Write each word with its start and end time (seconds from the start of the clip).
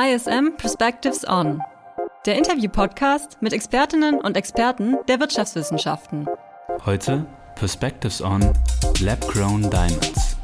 ISM 0.00 0.56
Perspectives 0.56 1.26
On, 1.26 1.60
der 2.24 2.38
Interview-Podcast 2.38 3.38
mit 3.40 3.52
Expertinnen 3.52 4.20
und 4.20 4.36
Experten 4.36 4.96
der 5.08 5.18
Wirtschaftswissenschaften. 5.18 6.28
Heute 6.86 7.26
Perspectives 7.56 8.22
On 8.22 8.40
Lab-Grown 9.00 9.62
Diamonds. 9.62 10.36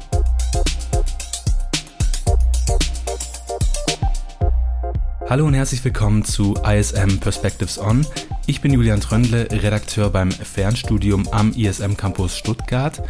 Hallo 5.29 5.45
und 5.45 5.53
herzlich 5.53 5.85
willkommen 5.85 6.25
zu 6.25 6.55
ISM 6.55 7.21
Perspectives 7.21 7.79
On. 7.79 8.05
Ich 8.47 8.59
bin 8.59 8.73
Julian 8.73 8.99
Tröndle, 8.99 9.47
Redakteur 9.49 10.09
beim 10.09 10.31
Fernstudium 10.31 11.29
am 11.31 11.53
ISM 11.53 11.95
Campus 11.95 12.35
Stuttgart 12.37 13.01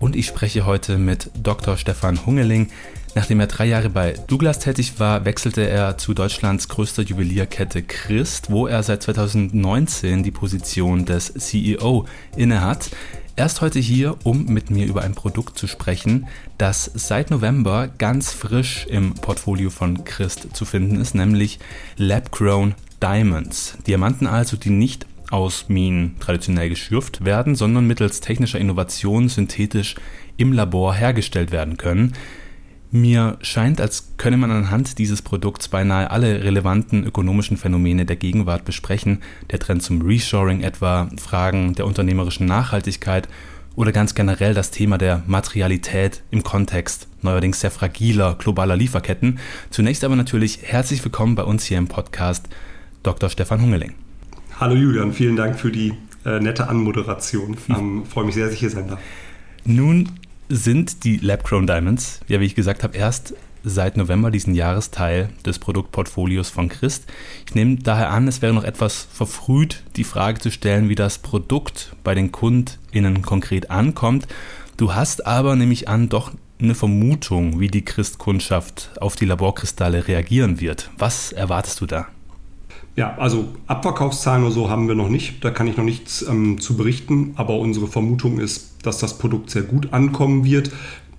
und 0.00 0.16
ich 0.16 0.26
spreche 0.26 0.66
heute 0.66 0.98
mit 0.98 1.30
Dr. 1.42 1.78
Stefan 1.78 2.26
Hungeling. 2.26 2.70
Nachdem 3.14 3.38
er 3.38 3.46
drei 3.46 3.66
Jahre 3.66 3.90
bei 3.90 4.14
Douglas 4.26 4.58
tätig 4.58 4.98
war, 4.98 5.24
wechselte 5.24 5.68
er 5.68 5.96
zu 5.98 6.14
Deutschlands 6.14 6.68
größter 6.68 7.04
Juwelierkette 7.04 7.84
Christ, 7.84 8.50
wo 8.50 8.66
er 8.66 8.82
seit 8.82 9.04
2019 9.04 10.24
die 10.24 10.32
Position 10.32 11.04
des 11.04 11.32
CEO 11.32 12.06
innehat. 12.36 12.90
Er 13.36 13.46
ist 13.46 13.60
heute 13.60 13.78
hier, 13.78 14.16
um 14.24 14.46
mit 14.46 14.70
mir 14.70 14.86
über 14.86 15.02
ein 15.02 15.14
Produkt 15.14 15.56
zu 15.58 15.68
sprechen, 15.68 16.26
das 16.58 16.90
seit 16.92 17.30
November 17.30 17.88
ganz 17.98 18.32
frisch 18.32 18.86
im 18.88 19.14
Portfolio 19.14 19.70
von 19.70 20.04
Christ 20.04 20.48
zu 20.52 20.64
finden 20.64 21.00
ist, 21.00 21.14
nämlich 21.14 21.60
Lab-Grown 21.96 22.74
Diamonds. 23.00 23.78
Diamanten 23.86 24.26
also, 24.26 24.56
die 24.56 24.70
nicht 24.70 25.06
aus 25.30 25.68
Minen 25.68 26.16
traditionell 26.18 26.68
geschürft 26.68 27.24
werden, 27.24 27.54
sondern 27.54 27.86
mittels 27.86 28.20
technischer 28.20 28.58
Innovation 28.58 29.28
synthetisch 29.28 29.94
im 30.36 30.52
Labor 30.52 30.94
hergestellt 30.94 31.52
werden 31.52 31.76
können. 31.76 32.14
Mir 32.96 33.38
scheint, 33.40 33.80
als 33.80 34.12
könne 34.18 34.36
man 34.36 34.52
anhand 34.52 34.98
dieses 34.98 35.20
Produkts 35.20 35.66
beinahe 35.66 36.12
alle 36.12 36.44
relevanten 36.44 37.04
ökonomischen 37.04 37.56
Phänomene 37.56 38.06
der 38.06 38.14
Gegenwart 38.14 38.64
besprechen, 38.64 39.20
der 39.50 39.58
Trend 39.58 39.82
zum 39.82 40.00
Reshoring 40.00 40.60
etwa, 40.60 41.08
Fragen 41.20 41.72
der 41.74 41.86
unternehmerischen 41.86 42.46
Nachhaltigkeit 42.46 43.28
oder 43.74 43.90
ganz 43.90 44.14
generell 44.14 44.54
das 44.54 44.70
Thema 44.70 44.96
der 44.96 45.24
Materialität 45.26 46.22
im 46.30 46.44
Kontext 46.44 47.08
neuerdings 47.20 47.58
sehr 47.58 47.72
fragiler 47.72 48.36
globaler 48.38 48.76
Lieferketten. 48.76 49.40
Zunächst 49.70 50.04
aber 50.04 50.14
natürlich 50.14 50.60
herzlich 50.62 51.04
willkommen 51.04 51.34
bei 51.34 51.42
uns 51.42 51.64
hier 51.64 51.78
im 51.78 51.88
Podcast 51.88 52.48
Dr. 53.02 53.28
Stefan 53.28 53.60
Hungeling. 53.60 53.94
Hallo 54.60 54.76
Julian, 54.76 55.12
vielen 55.12 55.34
Dank 55.34 55.58
für 55.58 55.72
die 55.72 55.94
äh, 56.24 56.38
nette 56.38 56.68
Anmoderation. 56.68 57.56
Ähm, 57.70 58.04
freue 58.06 58.26
mich 58.26 58.36
sehr, 58.36 58.44
dass 58.44 58.54
ich 58.54 58.60
hier 58.60 58.70
sein 58.70 58.86
darf. 58.86 59.00
Nun 59.64 60.10
sind 60.48 61.04
die 61.04 61.16
Lab-Grown 61.16 61.66
Diamonds, 61.66 62.20
ja 62.28 62.40
wie 62.40 62.44
ich 62.44 62.54
gesagt 62.54 62.82
habe, 62.82 62.96
erst 62.96 63.34
seit 63.64 63.96
November 63.96 64.30
diesen 64.30 64.54
Jahres 64.54 64.90
Teil 64.90 65.30
des 65.44 65.58
Produktportfolios 65.58 66.50
von 66.50 66.68
Christ. 66.68 67.06
Ich 67.46 67.54
nehme 67.54 67.76
daher 67.76 68.10
an, 68.10 68.28
es 68.28 68.42
wäre 68.42 68.52
noch 68.52 68.64
etwas 68.64 69.08
verfrüht, 69.10 69.82
die 69.96 70.04
Frage 70.04 70.38
zu 70.38 70.50
stellen, 70.50 70.88
wie 70.88 70.94
das 70.94 71.18
Produkt 71.18 71.96
bei 72.04 72.14
den 72.14 72.30
KundInnen 72.30 73.22
konkret 73.22 73.70
ankommt. 73.70 74.26
Du 74.76 74.94
hast 74.94 75.26
aber, 75.26 75.56
nehme 75.56 75.72
ich 75.72 75.88
an, 75.88 76.08
doch 76.08 76.32
eine 76.60 76.74
Vermutung, 76.74 77.60
wie 77.60 77.68
die 77.68 77.84
Christkundschaft 77.84 78.90
auf 79.00 79.16
die 79.16 79.26
Laborkristalle 79.26 80.06
reagieren 80.08 80.60
wird. 80.60 80.90
Was 80.98 81.32
erwartest 81.32 81.80
du 81.80 81.86
da? 81.86 82.08
Ja, 82.96 83.16
also 83.18 83.48
Abverkaufszahlen 83.66 84.44
oder 84.44 84.52
so 84.52 84.70
haben 84.70 84.86
wir 84.86 84.94
noch 84.94 85.08
nicht. 85.08 85.44
Da 85.44 85.50
kann 85.50 85.66
ich 85.66 85.76
noch 85.76 85.84
nichts 85.84 86.22
ähm, 86.22 86.60
zu 86.60 86.76
berichten. 86.76 87.32
Aber 87.36 87.58
unsere 87.58 87.88
Vermutung 87.88 88.38
ist, 88.38 88.76
dass 88.86 88.98
das 88.98 89.18
Produkt 89.18 89.50
sehr 89.50 89.62
gut 89.62 89.92
ankommen 89.92 90.44
wird. 90.44 90.70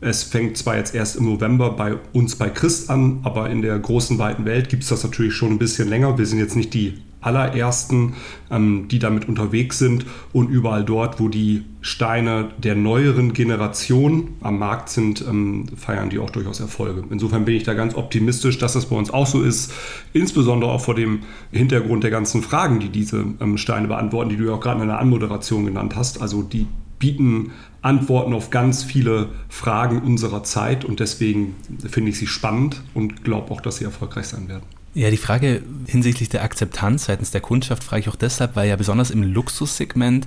Es 0.01 0.23
fängt 0.23 0.57
zwar 0.57 0.77
jetzt 0.77 0.93
erst 0.93 1.15
im 1.15 1.25
November 1.25 1.71
bei 1.71 1.95
uns 2.13 2.35
bei 2.35 2.49
Christ 2.49 2.89
an, 2.89 3.19
aber 3.23 3.49
in 3.49 3.61
der 3.61 3.77
großen 3.79 4.19
weiten 4.19 4.45
Welt 4.45 4.69
gibt 4.69 4.83
es 4.83 4.89
das 4.89 5.03
natürlich 5.03 5.33
schon 5.33 5.51
ein 5.51 5.57
bisschen 5.57 5.89
länger. 5.89 6.17
Wir 6.17 6.25
sind 6.25 6.39
jetzt 6.39 6.55
nicht 6.55 6.73
die 6.73 6.99
allerersten, 7.25 8.13
ähm, 8.51 8.87
die 8.89 8.99
damit 8.99 9.27
unterwegs 9.27 9.79
sind 9.79 10.05
und 10.33 10.49
überall 10.49 10.83
dort, 10.83 11.19
wo 11.19 11.27
die 11.27 11.63
Steine 11.81 12.49
der 12.57 12.75
neueren 12.75 13.33
Generation 13.33 14.29
am 14.41 14.59
Markt 14.59 14.89
sind, 14.89 15.23
ähm, 15.27 15.65
feiern 15.75 16.09
die 16.09 16.19
auch 16.19 16.29
durchaus 16.29 16.59
Erfolge. 16.59 17.03
Insofern 17.09 17.45
bin 17.45 17.55
ich 17.55 17.63
da 17.63 17.73
ganz 17.73 17.95
optimistisch, 17.95 18.57
dass 18.57 18.73
das 18.73 18.87
bei 18.87 18.95
uns 18.95 19.11
auch 19.11 19.27
so 19.27 19.41
ist, 19.41 19.73
insbesondere 20.13 20.71
auch 20.71 20.81
vor 20.81 20.95
dem 20.95 21.19
Hintergrund 21.51 22.03
der 22.03 22.11
ganzen 22.11 22.41
Fragen, 22.41 22.79
die 22.79 22.89
diese 22.89 23.25
ähm, 23.39 23.57
Steine 23.57 23.87
beantworten, 23.87 24.29
die 24.29 24.37
du 24.37 24.45
ja 24.45 24.53
auch 24.53 24.61
gerade 24.61 24.81
in 24.81 24.87
der 24.87 24.99
Anmoderation 24.99 25.65
genannt 25.65 25.95
hast. 25.95 26.21
Also 26.21 26.41
die 26.41 26.67
bieten 26.99 27.51
Antworten 27.81 28.33
auf 28.33 28.49
ganz 28.49 28.83
viele 28.83 29.29
Fragen 29.49 30.01
unserer 30.01 30.43
Zeit 30.43 30.85
und 30.85 30.99
deswegen 30.99 31.55
finde 31.87 32.09
ich 32.09 32.17
sie 32.17 32.27
spannend 32.27 32.81
und 32.93 33.23
glaube 33.23 33.51
auch, 33.51 33.61
dass 33.61 33.77
sie 33.77 33.83
erfolgreich 33.85 34.25
sein 34.25 34.47
werden. 34.47 34.63
Ja, 34.95 35.09
die 35.11 35.17
Frage 35.17 35.61
hinsichtlich 35.87 36.29
der 36.29 36.41
Akzeptanz 36.43 37.05
seitens 37.05 37.29
der 37.29 37.41
Kundschaft 37.41 37.83
frage 37.83 37.99
ich 37.99 38.09
auch 38.09 38.15
deshalb, 38.15 38.55
weil 38.55 38.69
ja 38.69 38.77
besonders 38.77 39.11
im 39.11 39.23
Luxussegment 39.23 40.25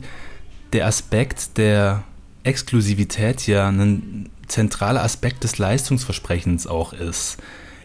der 0.75 0.87
Aspekt 0.87 1.57
der 1.57 2.05
Exklusivität 2.45 3.47
ja 3.47 3.67
ein 3.69 4.29
zentraler 4.47 5.03
Aspekt 5.03 5.45
des 5.45 5.57
Leistungsversprechens 5.57 6.67
auch 6.67 6.93
ist. 6.93 7.39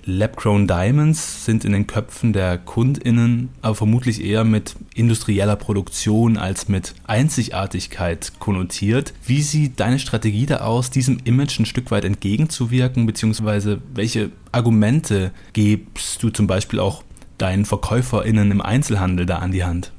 Lab-Grown 0.05 0.67
Diamonds 0.67 1.45
sind 1.45 1.63
in 1.63 1.71
den 1.71 1.87
Köpfen 1.87 2.33
der 2.33 2.57
KundInnen 2.57 3.49
aber 3.61 3.75
vermutlich 3.75 4.23
eher 4.23 4.43
mit 4.43 4.75
industrieller 4.95 5.55
Produktion 5.55 6.37
als 6.37 6.67
mit 6.67 6.93
Einzigartigkeit 7.05 8.33
konnotiert. 8.39 9.13
Wie 9.25 9.41
sieht 9.41 9.79
deine 9.79 9.99
Strategie 9.99 10.45
da 10.45 10.57
aus, 10.57 10.89
diesem 10.89 11.19
Image 11.23 11.59
ein 11.59 11.65
Stück 11.65 11.89
weit 11.91 12.05
entgegenzuwirken, 12.05 13.05
beziehungsweise 13.05 13.81
welche 13.93 14.31
Argumente 14.51 15.31
gibst 15.53 16.21
du 16.21 16.29
zum 16.29 16.47
Beispiel 16.47 16.79
auch 16.79 17.03
deinen 17.37 17.65
VerkäuferInnen 17.65 18.51
im 18.51 18.61
Einzelhandel 18.61 19.25
da 19.25 19.37
an 19.37 19.51
die 19.51 19.63
Hand? 19.63 19.91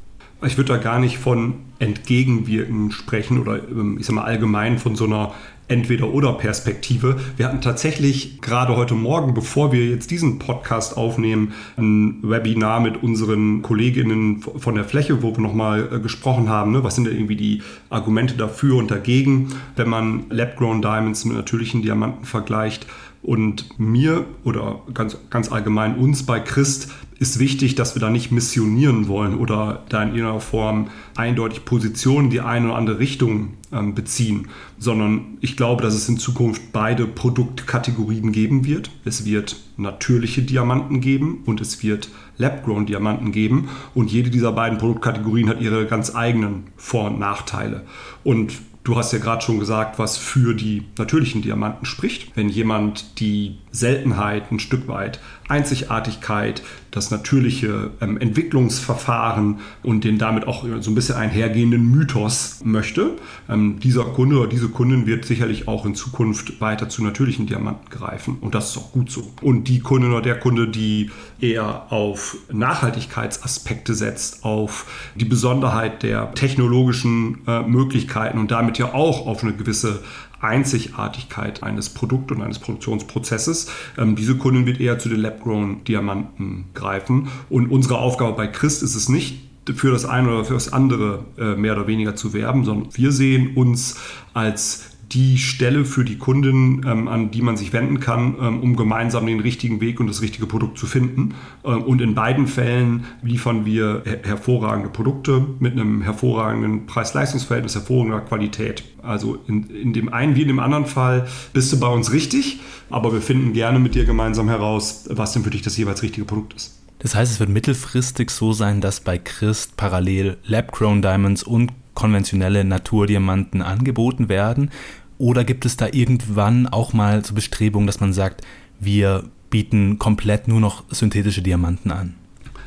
Ich 0.42 0.58
würde 0.58 0.74
da 0.74 0.76
gar 0.76 0.98
nicht 0.98 1.18
von 1.18 1.54
entgegenwirken 1.78 2.90
sprechen 2.90 3.40
oder 3.40 3.66
ähm, 3.68 3.96
ich 3.98 4.06
sag 4.06 4.14
mal 4.14 4.24
allgemein 4.24 4.78
von 4.78 4.94
so 4.94 5.06
einer 5.06 5.34
Entweder-Oder-Perspektive. 5.68 7.18
Wir 7.36 7.46
hatten 7.46 7.60
tatsächlich 7.60 8.40
gerade 8.40 8.76
heute 8.76 8.94
Morgen, 8.94 9.32
bevor 9.32 9.72
wir 9.72 9.86
jetzt 9.86 10.10
diesen 10.10 10.38
Podcast 10.38 10.96
aufnehmen, 10.96 11.54
ein 11.76 12.18
Webinar 12.22 12.80
mit 12.80 13.02
unseren 13.02 13.62
Kolleginnen 13.62 14.42
von 14.42 14.74
der 14.74 14.84
Fläche, 14.84 15.22
wo 15.22 15.34
wir 15.34 15.42
nochmal 15.42 15.88
äh, 15.90 16.00
gesprochen 16.00 16.48
haben, 16.48 16.72
ne? 16.72 16.84
was 16.84 16.96
sind 16.96 17.06
denn 17.06 17.14
irgendwie 17.14 17.36
die 17.36 17.62
Argumente 17.88 18.34
dafür 18.34 18.76
und 18.76 18.90
dagegen, 18.90 19.48
wenn 19.76 19.88
man 19.88 20.24
Lab-Grown 20.28 20.82
Diamonds 20.82 21.24
mit 21.24 21.36
natürlichen 21.36 21.82
Diamanten 21.82 22.24
vergleicht. 22.24 22.86
Und 23.22 23.78
mir 23.78 24.26
oder 24.44 24.82
ganz, 24.92 25.16
ganz 25.30 25.50
allgemein 25.50 25.96
uns 25.96 26.24
bei 26.24 26.40
Christ 26.40 26.90
ist 27.18 27.38
wichtig, 27.38 27.74
dass 27.74 27.94
wir 27.94 28.00
da 28.00 28.10
nicht 28.10 28.32
missionieren 28.32 29.08
wollen 29.08 29.36
oder 29.36 29.84
da 29.88 30.02
in 30.02 30.10
irgendeiner 30.10 30.40
Form 30.40 30.88
eindeutig 31.16 31.64
Positionen 31.64 32.30
die 32.30 32.40
eine 32.40 32.66
oder 32.66 32.76
andere 32.76 32.98
Richtung 32.98 33.54
ähm, 33.72 33.94
beziehen, 33.94 34.48
sondern 34.78 35.38
ich 35.40 35.56
glaube, 35.56 35.82
dass 35.82 35.94
es 35.94 36.08
in 36.08 36.18
Zukunft 36.18 36.72
beide 36.72 37.06
Produktkategorien 37.06 38.32
geben 38.32 38.64
wird. 38.64 38.90
Es 39.04 39.24
wird 39.24 39.56
natürliche 39.76 40.42
Diamanten 40.42 41.00
geben 41.00 41.42
und 41.46 41.60
es 41.60 41.82
wird 41.82 42.08
Lab-Grown 42.36 42.86
Diamanten 42.86 43.30
geben 43.30 43.68
und 43.94 44.10
jede 44.10 44.30
dieser 44.30 44.52
beiden 44.52 44.78
Produktkategorien 44.78 45.48
hat 45.48 45.60
ihre 45.60 45.86
ganz 45.86 46.14
eigenen 46.14 46.64
Vor- 46.76 47.06
und 47.06 47.18
Nachteile. 47.18 47.84
Und 48.24 48.54
Du 48.84 48.96
hast 48.96 49.14
ja 49.14 49.18
gerade 49.18 49.40
schon 49.42 49.58
gesagt, 49.58 49.98
was 49.98 50.18
für 50.18 50.52
die 50.52 50.82
natürlichen 50.98 51.40
Diamanten 51.40 51.86
spricht. 51.86 52.36
Wenn 52.36 52.50
jemand 52.50 53.18
die 53.18 53.56
Seltenheit 53.70 54.52
ein 54.52 54.60
Stück 54.60 54.88
weit, 54.88 55.20
Einzigartigkeit, 55.48 56.62
das 56.90 57.10
natürliche 57.10 57.90
ähm, 58.00 58.18
Entwicklungsverfahren 58.18 59.58
und 59.82 60.04
den 60.04 60.18
damit 60.18 60.46
auch 60.46 60.64
so 60.80 60.90
ein 60.90 60.94
bisschen 60.94 61.16
einhergehenden 61.16 61.90
Mythos 61.90 62.60
möchte, 62.64 63.16
ähm, 63.48 63.80
dieser 63.80 64.04
Kunde 64.04 64.38
oder 64.38 64.48
diese 64.48 64.68
Kundin 64.68 65.06
wird 65.06 65.24
sicherlich 65.24 65.66
auch 65.66 65.84
in 65.86 65.94
Zukunft 65.94 66.60
weiter 66.60 66.88
zu 66.88 67.02
natürlichen 67.02 67.46
Diamanten 67.46 67.90
greifen. 67.90 68.38
Und 68.40 68.54
das 68.54 68.70
ist 68.70 68.78
auch 68.78 68.92
gut 68.92 69.10
so. 69.10 69.32
Und 69.42 69.64
die 69.64 69.80
Kundin 69.80 70.12
oder 70.12 70.22
der 70.22 70.38
Kunde, 70.38 70.68
die 70.68 71.10
eher 71.40 71.92
auf 71.92 72.36
Nachhaltigkeitsaspekte 72.52 73.94
setzt, 73.94 74.44
auf 74.44 74.86
die 75.16 75.24
Besonderheit 75.24 76.02
der 76.02 76.32
technologischen 76.34 77.38
äh, 77.46 77.62
Möglichkeiten 77.62 78.38
und 78.38 78.50
damit 78.50 78.78
ja 78.78 78.94
auch 78.94 79.26
auf 79.26 79.42
eine 79.42 79.52
gewisse 79.52 80.02
Einzigartigkeit 80.44 81.62
eines 81.62 81.90
Produkt- 81.90 82.32
und 82.32 82.42
eines 82.42 82.58
Produktionsprozesses. 82.58 83.70
Ähm, 83.98 84.16
diese 84.16 84.36
Kundin 84.36 84.66
wird 84.66 84.80
eher 84.80 84.98
zu 84.98 85.08
den 85.08 85.20
Lab-Grown 85.20 85.84
Diamanten 85.84 86.66
greifen. 86.74 87.28
Und 87.48 87.70
unsere 87.70 87.98
Aufgabe 87.98 88.34
bei 88.34 88.46
Christ 88.46 88.82
ist 88.82 88.94
es 88.94 89.08
nicht, 89.08 89.40
für 89.74 89.90
das 89.90 90.04
eine 90.04 90.28
oder 90.28 90.44
für 90.44 90.54
das 90.54 90.72
andere 90.72 91.24
äh, 91.38 91.54
mehr 91.56 91.72
oder 91.72 91.86
weniger 91.86 92.14
zu 92.14 92.34
werben, 92.34 92.64
sondern 92.64 92.88
wir 92.94 93.12
sehen 93.12 93.56
uns 93.56 93.96
als 94.34 94.93
die 95.14 95.38
Stelle 95.38 95.84
für 95.84 96.04
die 96.04 96.18
Kundin, 96.18 96.84
ähm, 96.86 97.08
an 97.08 97.30
die 97.30 97.40
man 97.40 97.56
sich 97.56 97.72
wenden 97.72 98.00
kann, 98.00 98.34
ähm, 98.40 98.60
um 98.60 98.76
gemeinsam 98.76 99.26
den 99.26 99.40
richtigen 99.40 99.80
Weg 99.80 100.00
und 100.00 100.08
das 100.08 100.20
richtige 100.20 100.46
Produkt 100.46 100.76
zu 100.76 100.86
finden. 100.86 101.34
Ähm, 101.64 101.82
und 101.82 102.02
in 102.02 102.14
beiden 102.14 102.48
Fällen 102.48 103.04
liefern 103.22 103.64
wir 103.64 104.02
her 104.04 104.18
hervorragende 104.24 104.90
Produkte 104.90 105.46
mit 105.60 105.72
einem 105.72 106.02
hervorragenden 106.02 106.86
Preis-Leistungs-Verhältnis, 106.86 107.74
hervorragender 107.74 108.20
Qualität. 108.20 108.84
Also 109.02 109.38
in, 109.46 109.70
in 109.70 109.92
dem 109.92 110.12
einen 110.12 110.34
wie 110.34 110.42
in 110.42 110.48
dem 110.48 110.58
anderen 110.58 110.86
Fall 110.86 111.28
bist 111.52 111.72
du 111.72 111.78
bei 111.78 111.88
uns 111.88 112.12
richtig, 112.12 112.60
aber 112.90 113.12
wir 113.12 113.20
finden 113.20 113.52
gerne 113.52 113.78
mit 113.78 113.94
dir 113.94 114.04
gemeinsam 114.04 114.48
heraus, 114.48 115.08
was 115.10 115.32
denn 115.32 115.44
für 115.44 115.50
dich 115.50 115.62
das 115.62 115.76
jeweils 115.76 116.02
richtige 116.02 116.26
Produkt 116.26 116.54
ist. 116.54 116.80
Das 116.98 117.14
heißt, 117.14 117.32
es 117.32 117.40
wird 117.40 117.50
mittelfristig 117.50 118.30
so 118.30 118.52
sein, 118.52 118.80
dass 118.80 119.00
bei 119.00 119.18
Christ 119.18 119.76
parallel 119.76 120.38
Lab-Grown 120.44 121.02
Diamonds 121.02 121.42
und 121.42 121.72
konventionelle 121.94 122.64
Naturdiamanten 122.64 123.62
angeboten 123.62 124.28
werden? 124.28 124.70
Oder 125.18 125.44
gibt 125.44 125.64
es 125.64 125.76
da 125.76 125.88
irgendwann 125.90 126.66
auch 126.66 126.92
mal 126.92 127.24
so 127.24 127.34
Bestrebungen, 127.34 127.86
dass 127.86 128.00
man 128.00 128.12
sagt, 128.12 128.42
wir 128.80 129.24
bieten 129.50 129.98
komplett 129.98 130.48
nur 130.48 130.60
noch 130.60 130.84
synthetische 130.90 131.42
Diamanten 131.42 131.90
an? 131.90 132.14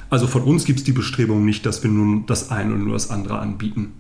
Also 0.10 0.28
von 0.28 0.44
uns 0.44 0.64
gibt 0.64 0.80
es 0.80 0.86
die 0.86 0.94
Bestrebung 0.94 1.44
nicht, 1.44 1.66
dass 1.66 1.84
wir 1.84 1.92
nun 1.92 2.26
das 2.28 2.50
eine 2.50 2.74
und 2.74 2.86
nur 2.86 2.94
das 2.94 3.10
andere 3.10 3.40
anbieten. 3.40 3.94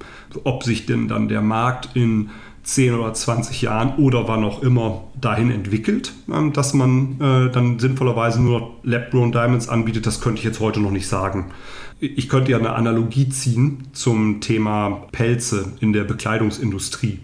Ob 0.43 0.63
sich 0.63 0.85
denn 0.85 1.09
dann 1.09 1.27
der 1.27 1.41
Markt 1.41 1.95
in 1.95 2.29
10 2.63 2.93
oder 2.95 3.13
20 3.13 3.61
Jahren 3.61 3.95
oder 3.95 4.27
wann 4.27 4.43
auch 4.43 4.61
immer 4.61 5.05
dahin 5.19 5.51
entwickelt, 5.51 6.13
ähm, 6.31 6.53
dass 6.53 6.73
man 6.73 7.19
äh, 7.19 7.51
dann 7.51 7.79
sinnvollerweise 7.79 8.41
nur 8.41 8.75
Lab-Grown 8.83 9.31
Diamonds 9.31 9.69
anbietet, 9.69 10.05
das 10.05 10.21
könnte 10.21 10.39
ich 10.39 10.45
jetzt 10.45 10.59
heute 10.59 10.81
noch 10.81 10.91
nicht 10.91 11.07
sagen. 11.07 11.51
Ich 11.99 12.29
könnte 12.29 12.51
ja 12.51 12.57
eine 12.57 12.73
Analogie 12.73 13.29
ziehen 13.29 13.87
zum 13.93 14.41
Thema 14.41 15.07
Pelze 15.11 15.73
in 15.79 15.93
der 15.93 16.03
Bekleidungsindustrie. 16.03 17.19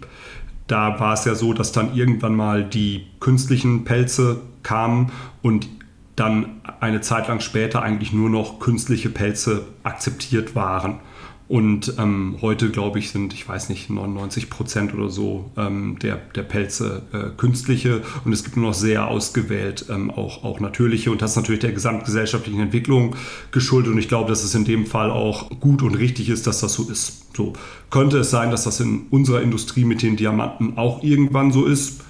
Da 0.66 0.98
war 0.98 1.14
es 1.14 1.24
ja 1.24 1.34
so, 1.34 1.52
dass 1.52 1.72
dann 1.72 1.94
irgendwann 1.94 2.34
mal 2.34 2.64
die 2.64 3.06
künstlichen 3.20 3.84
Pelze 3.84 4.40
kamen 4.62 5.12
und 5.42 5.68
dann 6.16 6.60
eine 6.80 7.00
Zeit 7.00 7.28
lang 7.28 7.40
später 7.40 7.82
eigentlich 7.82 8.12
nur 8.12 8.30
noch 8.30 8.60
künstliche 8.60 9.10
Pelze 9.10 9.66
akzeptiert 9.82 10.54
waren. 10.54 11.00
Und 11.46 11.94
ähm, 11.98 12.36
heute, 12.40 12.70
glaube 12.70 12.98
ich, 12.98 13.10
sind, 13.10 13.34
ich 13.34 13.46
weiß 13.46 13.68
nicht, 13.68 13.90
99 13.90 14.48
Prozent 14.48 14.94
oder 14.94 15.10
so 15.10 15.50
ähm, 15.58 15.98
der, 16.00 16.16
der 16.16 16.42
Pelze 16.42 17.02
äh, 17.12 17.36
künstliche. 17.36 18.02
Und 18.24 18.32
es 18.32 18.44
gibt 18.44 18.56
nur 18.56 18.68
noch 18.68 18.74
sehr 18.74 19.08
ausgewählt 19.08 19.86
ähm, 19.90 20.10
auch, 20.10 20.42
auch 20.42 20.60
natürliche. 20.60 21.10
Und 21.10 21.20
das 21.20 21.32
ist 21.32 21.36
natürlich 21.36 21.60
der 21.60 21.72
gesamtgesellschaftlichen 21.72 22.60
Entwicklung 22.60 23.14
geschuldet. 23.50 23.92
Und 23.92 23.98
ich 23.98 24.08
glaube, 24.08 24.30
dass 24.30 24.42
es 24.42 24.54
in 24.54 24.64
dem 24.64 24.86
Fall 24.86 25.10
auch 25.10 25.50
gut 25.60 25.82
und 25.82 25.94
richtig 25.96 26.30
ist, 26.30 26.46
dass 26.46 26.60
das 26.60 26.72
so 26.72 26.88
ist. 26.88 27.36
So 27.36 27.52
könnte 27.90 28.18
es 28.18 28.30
sein, 28.30 28.50
dass 28.50 28.64
das 28.64 28.80
in 28.80 29.06
unserer 29.10 29.42
Industrie 29.42 29.84
mit 29.84 30.02
den 30.02 30.16
Diamanten 30.16 30.78
auch 30.78 31.02
irgendwann 31.02 31.52
so 31.52 31.66
ist 31.66 32.00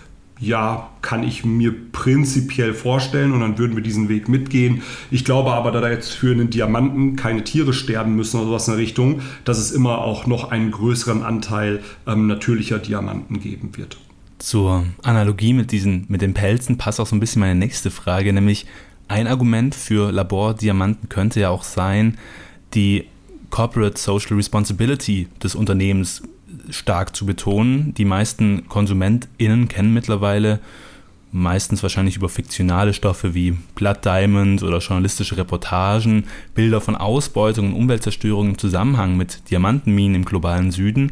ja, 0.45 0.91
kann 1.03 1.23
ich 1.23 1.45
mir 1.45 1.75
prinzipiell 1.93 2.75
vorstellen 2.75 3.33
und 3.33 3.41
dann 3.41 3.59
würden 3.59 3.77
wir 3.77 3.83
diesen 3.83 4.09
Weg 4.09 4.29
mitgehen. 4.29 4.83
Ich 5.11 5.25
glaube 5.25 5.53
aber, 5.53 5.71
da 5.71 5.81
da 5.81 5.91
jetzt 5.91 6.13
für 6.13 6.33
einen 6.33 6.51
Diamanten 6.51 7.17
keine 7.17 7.45
Tiere 7.45 7.73
sterben 7.73 8.15
müssen 8.17 8.39
oder 8.39 8.47
sowas 8.47 8.69
in 8.69 8.75
der 8.75 8.83
Richtung, 8.83 9.21
dass 9.45 9.59
es 9.59 9.71
immer 9.71 9.99
auch 9.99 10.27
noch 10.27 10.51
einen 10.51 10.71
größeren 10.71 11.23
Anteil 11.23 11.83
ähm, 12.07 12.27
natürlicher 12.27 12.79
Diamanten 12.79 13.41
geben 13.41 13.77
wird. 13.77 13.97
Zur 14.39 14.85
Analogie 15.03 15.53
mit, 15.53 15.73
diesen, 15.73 16.05
mit 16.09 16.21
den 16.23 16.35
Pelzen 16.35 16.77
passt 16.77 17.01
auch 17.01 17.07
so 17.07 17.17
ein 17.17 17.21
bisschen 17.21 17.41
meine 17.41 17.55
nächste 17.55 17.91
Frage, 17.91 18.33
nämlich 18.33 18.67
ein 19.09 19.27
Argument 19.27 19.75
für 19.75 20.11
Labordiamanten 20.11 21.09
könnte 21.09 21.41
ja 21.41 21.51
auch 21.51 21.63
sein, 21.63 22.19
die 22.75 23.05
Corporate 23.51 23.99
Social 23.99 24.37
Responsibility 24.37 25.29
des 25.43 25.55
Unternehmens 25.55 26.23
stark 26.71 27.15
zu 27.15 27.27
betonen. 27.27 27.95
Die 27.95 28.05
meisten 28.05 28.69
KonsumentInnen 28.69 29.69
kennen 29.69 29.95
mittlerweile 29.95 30.61
meistens 31.35 31.83
wahrscheinlich 31.83 32.17
über 32.17 32.29
fiktionale 32.29 32.95
Stoffe 32.95 33.35
wie 33.35 33.57
Blood 33.75 34.05
Diamond 34.05 34.63
oder 34.63 34.79
journalistische 34.79 35.37
Reportagen, 35.37 36.25
Bilder 36.55 36.81
von 36.81 36.95
Ausbeutung 36.95 37.73
und 37.73 37.75
Umweltzerstörung 37.75 38.51
im 38.51 38.59
Zusammenhang 38.59 39.17
mit 39.17 39.51
Diamantenminen 39.51 40.15
im 40.15 40.25
globalen 40.25 40.71
Süden. 40.71 41.11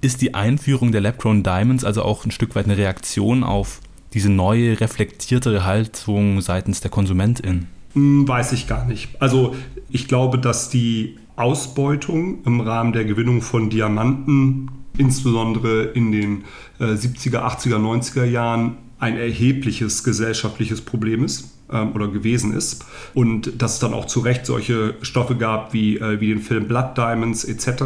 Ist 0.00 0.22
die 0.22 0.34
Einführung 0.34 0.90
der 0.90 1.02
Lab-Grown 1.02 1.42
Diamonds 1.42 1.84
also 1.84 2.02
auch 2.02 2.24
ein 2.24 2.30
Stück 2.30 2.54
weit 2.54 2.64
eine 2.64 2.78
Reaktion 2.78 3.44
auf 3.44 3.80
diese 4.14 4.30
neue, 4.30 4.80
reflektiertere 4.80 5.64
Haltung 5.64 6.40
seitens 6.40 6.80
der 6.80 6.90
KonsumentInnen? 6.90 7.68
Hm, 7.92 8.26
weiß 8.26 8.52
ich 8.52 8.68
gar 8.68 8.86
nicht. 8.86 9.10
Also 9.20 9.54
ich 9.90 10.08
glaube, 10.08 10.38
dass 10.38 10.70
die 10.70 11.16
Ausbeutung 11.38 12.44
im 12.44 12.60
Rahmen 12.60 12.92
der 12.92 13.04
Gewinnung 13.04 13.42
von 13.42 13.70
Diamanten 13.70 14.70
insbesondere 14.98 15.84
in 15.84 16.12
den 16.12 16.44
äh, 16.80 16.84
70er, 16.84 17.38
80er, 17.38 17.76
90er 17.76 18.24
Jahren 18.24 18.76
ein 18.98 19.16
erhebliches 19.16 20.02
gesellschaftliches 20.02 20.80
Problem 20.80 21.24
ist 21.24 21.50
ähm, 21.72 21.92
oder 21.92 22.08
gewesen 22.08 22.52
ist. 22.52 22.84
Und 23.14 23.62
dass 23.62 23.74
es 23.74 23.78
dann 23.78 23.94
auch 23.94 24.06
zu 24.06 24.20
Recht 24.20 24.44
solche 24.44 24.96
Stoffe 25.02 25.36
gab 25.36 25.72
wie, 25.72 25.98
äh, 25.98 26.20
wie 26.20 26.28
den 26.28 26.40
Film 26.40 26.66
Blood 26.66 26.96
Diamonds 26.96 27.44
etc. 27.44 27.82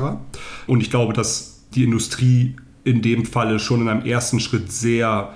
Und 0.67 0.81
ich 0.81 0.91
glaube, 0.91 1.13
dass 1.13 1.65
die 1.75 1.85
Industrie 1.85 2.57
in 2.85 3.03
dem 3.03 3.27
Falle 3.27 3.59
schon 3.59 3.83
in 3.83 3.89
einem 3.89 4.05
ersten 4.05 4.41
Schritt 4.41 4.73
sehr 4.73 5.35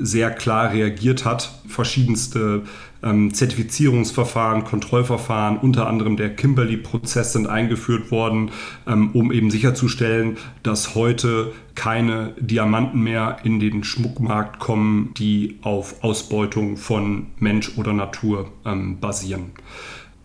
sehr 0.00 0.30
klar 0.30 0.72
reagiert 0.72 1.24
hat. 1.24 1.50
Verschiedenste 1.66 2.62
ähm, 3.02 3.32
Zertifizierungsverfahren, 3.32 4.64
Kontrollverfahren, 4.64 5.58
unter 5.58 5.86
anderem 5.86 6.16
der 6.16 6.34
Kimberley-Prozess 6.34 7.32
sind 7.32 7.46
eingeführt 7.46 8.10
worden, 8.10 8.50
ähm, 8.86 9.10
um 9.12 9.32
eben 9.32 9.50
sicherzustellen, 9.50 10.36
dass 10.62 10.94
heute 10.94 11.52
keine 11.74 12.34
Diamanten 12.40 13.00
mehr 13.00 13.38
in 13.44 13.60
den 13.60 13.84
Schmuckmarkt 13.84 14.58
kommen, 14.58 15.12
die 15.16 15.58
auf 15.62 16.02
Ausbeutung 16.02 16.76
von 16.76 17.26
Mensch 17.38 17.78
oder 17.78 17.92
Natur 17.92 18.50
ähm, 18.64 18.98
basieren. 19.00 19.52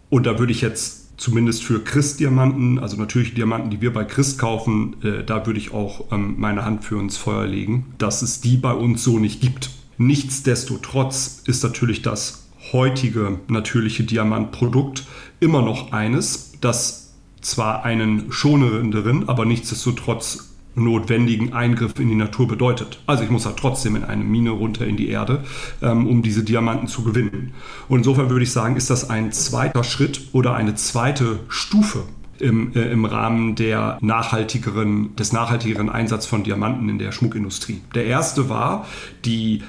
Und 0.10 0.26
da 0.26 0.40
würde 0.40 0.52
ich 0.52 0.62
jetzt 0.62 1.04
zumindest 1.18 1.64
für 1.64 1.84
Christ-Diamanten, 1.84 2.80
also 2.80 2.98
natürliche 2.98 3.36
Diamanten, 3.36 3.70
die 3.70 3.82
wir 3.82 3.94
bei 3.94 4.04
Christ 4.04 4.40
kaufen, 4.40 4.96
äh, 5.04 5.24
da 5.24 5.46
würde 5.46 5.60
ich 5.60 5.74
auch 5.74 6.12
ähm, 6.12 6.36
meine 6.38 6.66
Hand 6.66 6.84
für 6.84 7.00
ins 7.00 7.18
Feuer 7.18 7.46
legen, 7.46 7.94
dass 7.98 8.22
es 8.22 8.42
die 8.42 8.58
bei 8.58 8.74
uns 8.74 9.04
so 9.04 9.20
nicht 9.20 9.42
gibt. 9.42 9.70
Nichtsdestotrotz 9.98 11.44
ist 11.46 11.64
natürlich 11.64 12.02
das 12.02 12.43
heutige 12.74 13.40
natürliche 13.48 14.04
Diamantprodukt 14.04 15.06
immer 15.40 15.62
noch 15.62 15.92
eines, 15.92 16.54
das 16.60 17.14
zwar 17.42 17.86
einen 17.86 18.32
schonenderen, 18.32 19.30
aber 19.30 19.46
nichtsdestotrotz 19.46 20.50
notwendigen 20.76 21.54
Eingriff 21.54 22.00
in 22.00 22.10
die 22.10 22.16
Natur 22.16 22.48
bedeutet. 22.48 23.00
Also 23.06 23.24
ich 23.24 23.30
muss 23.30 23.46
halt 23.46 23.58
trotzdem 23.58 23.96
in 23.96 24.04
eine 24.04 24.24
Mine 24.24 24.52
runter 24.52 24.88
in 24.88 24.98
die 24.98 25.08
Erde, 25.10 25.44
ähm, 25.82 26.08
um 26.08 26.24
diese 26.24 26.44
Diamanten 26.44 26.88
zu 26.88 27.04
gewinnen. 27.04 27.54
Und 27.88 28.00
insofern 28.00 28.30
würde 28.30 28.44
ich 28.44 28.52
sagen, 28.52 28.76
ist 28.76 28.90
das 28.90 29.10
ein 29.10 29.32
zweiter 29.32 29.84
Schritt 29.84 30.30
oder 30.34 30.56
eine 30.56 30.74
zweite 30.76 31.42
Stufe 31.48 32.04
im, 32.40 32.74
äh, 32.74 32.92
im 32.92 33.06
Rahmen 33.06 33.56
der 33.56 34.00
nachhaltigeren, 34.02 35.16
des 35.16 35.32
nachhaltigeren 35.32 35.90
Einsatzes 35.90 36.28
von 36.28 36.44
Diamanten 36.44 36.90
in 36.90 36.98
der 36.98 37.12
Schmuckindustrie. 37.12 37.82
Der 37.94 38.06
erste 38.06 38.50
war, 38.50 38.88
die 39.26 39.62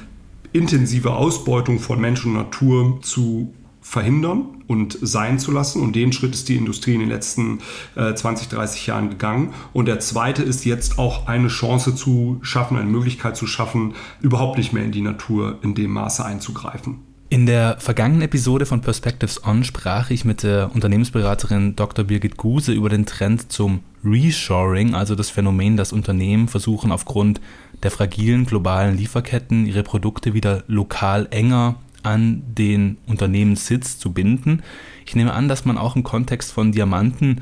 intensive 0.55 1.12
Ausbeutung 1.12 1.81
von 1.81 2.01
Mensch 2.01 2.25
und 2.25 2.33
Natur 2.33 3.01
zu 3.03 3.53
verhindern 3.83 4.62
und 4.67 4.97
sein 5.03 5.39
zu 5.39 5.51
lassen. 5.51 5.83
Und 5.83 5.95
den 5.95 6.12
Schritt 6.12 6.33
ist 6.33 6.49
die 6.49 6.56
Industrie 6.56 6.95
in 6.95 7.01
den 7.01 7.11
letzten 7.11 7.58
äh, 7.96 8.15
20, 8.15 8.49
30 8.49 8.87
Jahren 8.87 9.11
gegangen. 9.11 9.53
Und 9.75 9.87
der 9.87 10.01
zweite 10.01 10.43
ist 10.43 10.65
jetzt 10.65 10.99
auch 10.99 11.27
eine 11.27 11.49
Chance 11.49 11.94
zu 11.94 12.39
schaffen, 12.43 12.79
eine 12.79 12.89
Möglichkeit 12.89 13.37
zu 13.37 13.46
schaffen, 13.46 13.94
überhaupt 14.23 14.56
nicht 14.56 14.73
mehr 14.73 14.84
in 14.84 14.93
die 14.93 15.03
Natur 15.03 15.58
in 15.63 15.75
dem 15.75 15.91
Maße 15.91 16.25
einzugreifen. 16.25 17.01
In 17.31 17.46
der 17.46 17.79
vergangenen 17.81 18.23
Episode 18.23 18.65
von 18.65 18.81
Perspectives 18.81 19.44
On 19.44 19.65
sprach 19.65 20.11
ich 20.11 20.25
mit 20.25 20.44
der 20.44 20.70
Unternehmensberaterin 20.73 21.75
Dr. 21.75 22.05
Birgit 22.05 22.37
Guse 22.37 22.73
über 22.73 22.89
den 22.89 23.06
Trend 23.06 23.51
zum 23.51 23.81
Reshoring, 24.05 24.94
also 24.94 25.17
das 25.17 25.31
Phänomen, 25.31 25.77
dass 25.77 25.93
Unternehmen 25.93 26.46
versuchen 26.46 26.93
aufgrund 26.93 27.41
der 27.83 27.91
fragilen 27.91 28.47
globalen 28.47 28.97
Lieferketten 28.97 29.67
ihre 29.67 29.83
Produkte 29.83 30.35
wieder 30.35 30.65
lokal 30.67 31.29
enger 31.31 31.77
an 32.03 32.43
den 32.47 32.99
Unternehmenssitz 33.07 33.99
zu 33.99 34.13
binden. 34.13 34.63
Ich 35.07 35.17
nehme 35.17 35.33
an, 35.33 35.49
dass 35.49 35.65
man 35.65 35.79
auch 35.79 35.97
im 35.97 36.03
Kontext 36.03 36.53
von 36.53 36.73
Diamanten 36.73 37.41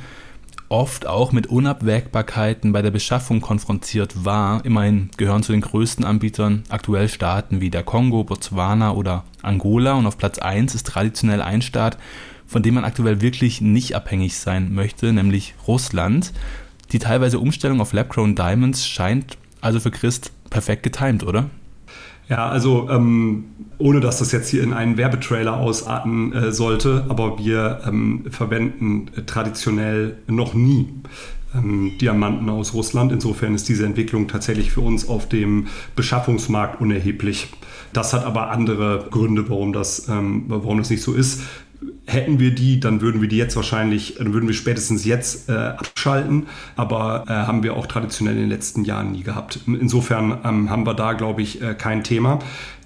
oft 0.68 1.06
auch 1.06 1.32
mit 1.32 1.48
Unabwägbarkeiten 1.48 2.72
bei 2.72 2.80
der 2.80 2.90
Beschaffung 2.90 3.42
konfrontiert 3.42 4.24
war. 4.24 4.64
Immerhin 4.64 5.10
gehören 5.18 5.42
zu 5.42 5.52
den 5.52 5.60
größten 5.60 6.04
Anbietern 6.04 6.64
aktuell 6.70 7.08
Staaten 7.08 7.60
wie 7.60 7.70
der 7.70 7.82
Kongo, 7.82 8.24
Botswana 8.24 8.92
oder 8.92 9.24
Angola 9.42 9.94
und 9.94 10.06
auf 10.06 10.16
Platz 10.16 10.38
1 10.38 10.74
ist 10.74 10.86
traditionell 10.86 11.42
ein 11.42 11.60
Staat, 11.60 11.98
von 12.46 12.62
dem 12.62 12.74
man 12.74 12.84
aktuell 12.84 13.20
wirklich 13.20 13.60
nicht 13.60 13.94
abhängig 13.94 14.38
sein 14.38 14.72
möchte, 14.72 15.12
nämlich 15.12 15.54
Russland. 15.68 16.32
Die 16.92 16.98
teilweise 16.98 17.38
Umstellung 17.38 17.80
auf 17.80 17.92
Lab-Grown 17.92 18.34
Diamonds 18.34 18.86
scheint 18.86 19.36
also 19.62 19.80
für 19.80 19.90
Christ 19.90 20.32
perfekt 20.50 20.82
getimt, 20.82 21.24
oder? 21.24 21.48
Ja, 22.28 22.48
also 22.48 22.88
ähm, 22.90 23.44
ohne 23.78 24.00
dass 24.00 24.18
das 24.18 24.32
jetzt 24.32 24.48
hier 24.48 24.62
in 24.62 24.72
einen 24.72 24.96
Werbetrailer 24.96 25.56
ausarten 25.56 26.32
äh, 26.32 26.52
sollte, 26.52 27.04
aber 27.08 27.38
wir 27.38 27.80
ähm, 27.86 28.24
verwenden 28.30 29.08
äh, 29.16 29.22
traditionell 29.22 30.18
noch 30.26 30.54
nie 30.54 30.88
ähm, 31.54 31.92
Diamanten 32.00 32.48
aus 32.48 32.74
Russland. 32.74 33.12
Insofern 33.12 33.54
ist 33.54 33.68
diese 33.68 33.84
Entwicklung 33.84 34.28
tatsächlich 34.28 34.70
für 34.70 34.80
uns 34.80 35.08
auf 35.08 35.28
dem 35.28 35.66
Beschaffungsmarkt 35.96 36.80
unerheblich. 36.80 37.48
Das 37.92 38.14
hat 38.14 38.24
aber 38.24 38.50
andere 38.50 39.06
Gründe, 39.10 39.48
warum 39.48 39.72
das, 39.72 40.08
ähm, 40.08 40.44
warum 40.48 40.78
das 40.78 40.90
nicht 40.90 41.02
so 41.02 41.12
ist. 41.12 41.42
Hätten 42.06 42.38
wir 42.38 42.54
die, 42.54 42.80
dann 42.80 43.00
würden 43.00 43.20
wir 43.20 43.28
die 43.28 43.36
jetzt 43.36 43.56
wahrscheinlich, 43.56 44.16
dann 44.18 44.32
würden 44.32 44.46
wir 44.46 44.54
spätestens 44.54 45.04
jetzt 45.04 45.48
äh, 45.48 45.52
abschalten. 45.52 46.46
Aber 46.76 47.24
äh, 47.28 47.32
haben 47.32 47.62
wir 47.62 47.76
auch 47.76 47.86
traditionell 47.86 48.34
in 48.34 48.40
den 48.40 48.48
letzten 48.48 48.84
Jahren 48.84 49.12
nie 49.12 49.22
gehabt. 49.22 49.60
Insofern 49.66 50.38
ähm, 50.44 50.70
haben 50.70 50.86
wir 50.86 50.94
da, 50.94 51.12
glaube 51.12 51.42
ich, 51.42 51.62
äh, 51.62 51.74
kein 51.74 52.04
Thema. 52.04 52.40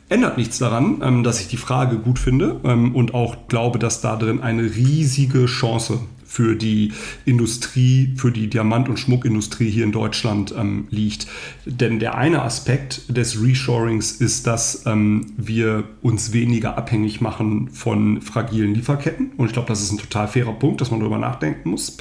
Ändert 0.08 0.38
nichts 0.38 0.58
daran, 0.58 1.02
ähm, 1.02 1.24
dass 1.24 1.40
ich 1.40 1.48
die 1.48 1.56
Frage 1.56 1.96
gut 1.96 2.18
finde 2.18 2.60
ähm, 2.64 2.94
und 2.94 3.14
auch 3.14 3.48
glaube, 3.48 3.78
dass 3.78 4.00
da 4.00 4.16
drin 4.16 4.40
eine 4.40 4.62
riesige 4.62 5.46
Chance 5.46 6.00
für 6.36 6.54
die 6.54 6.92
Industrie, 7.24 8.12
für 8.14 8.30
die 8.30 8.50
Diamant- 8.50 8.90
und 8.90 8.98
Schmuckindustrie 8.98 9.70
hier 9.70 9.84
in 9.84 9.92
Deutschland 9.92 10.54
ähm, 10.54 10.86
liegt. 10.90 11.26
Denn 11.64 11.98
der 11.98 12.18
eine 12.18 12.42
Aspekt 12.42 13.16
des 13.16 13.42
Reshorings 13.42 14.12
ist, 14.12 14.46
dass 14.46 14.84
ähm, 14.84 15.32
wir 15.38 15.84
uns 16.02 16.34
weniger 16.34 16.76
abhängig 16.76 17.22
machen 17.22 17.70
von 17.70 18.20
fragilen 18.20 18.74
Lieferketten. 18.74 19.30
Und 19.38 19.46
ich 19.46 19.54
glaube, 19.54 19.68
das 19.68 19.80
ist 19.80 19.92
ein 19.92 19.98
total 19.98 20.28
fairer 20.28 20.52
Punkt, 20.52 20.82
dass 20.82 20.90
man 20.90 21.00
darüber 21.00 21.16
nachdenken 21.16 21.70
muss. 21.70 21.96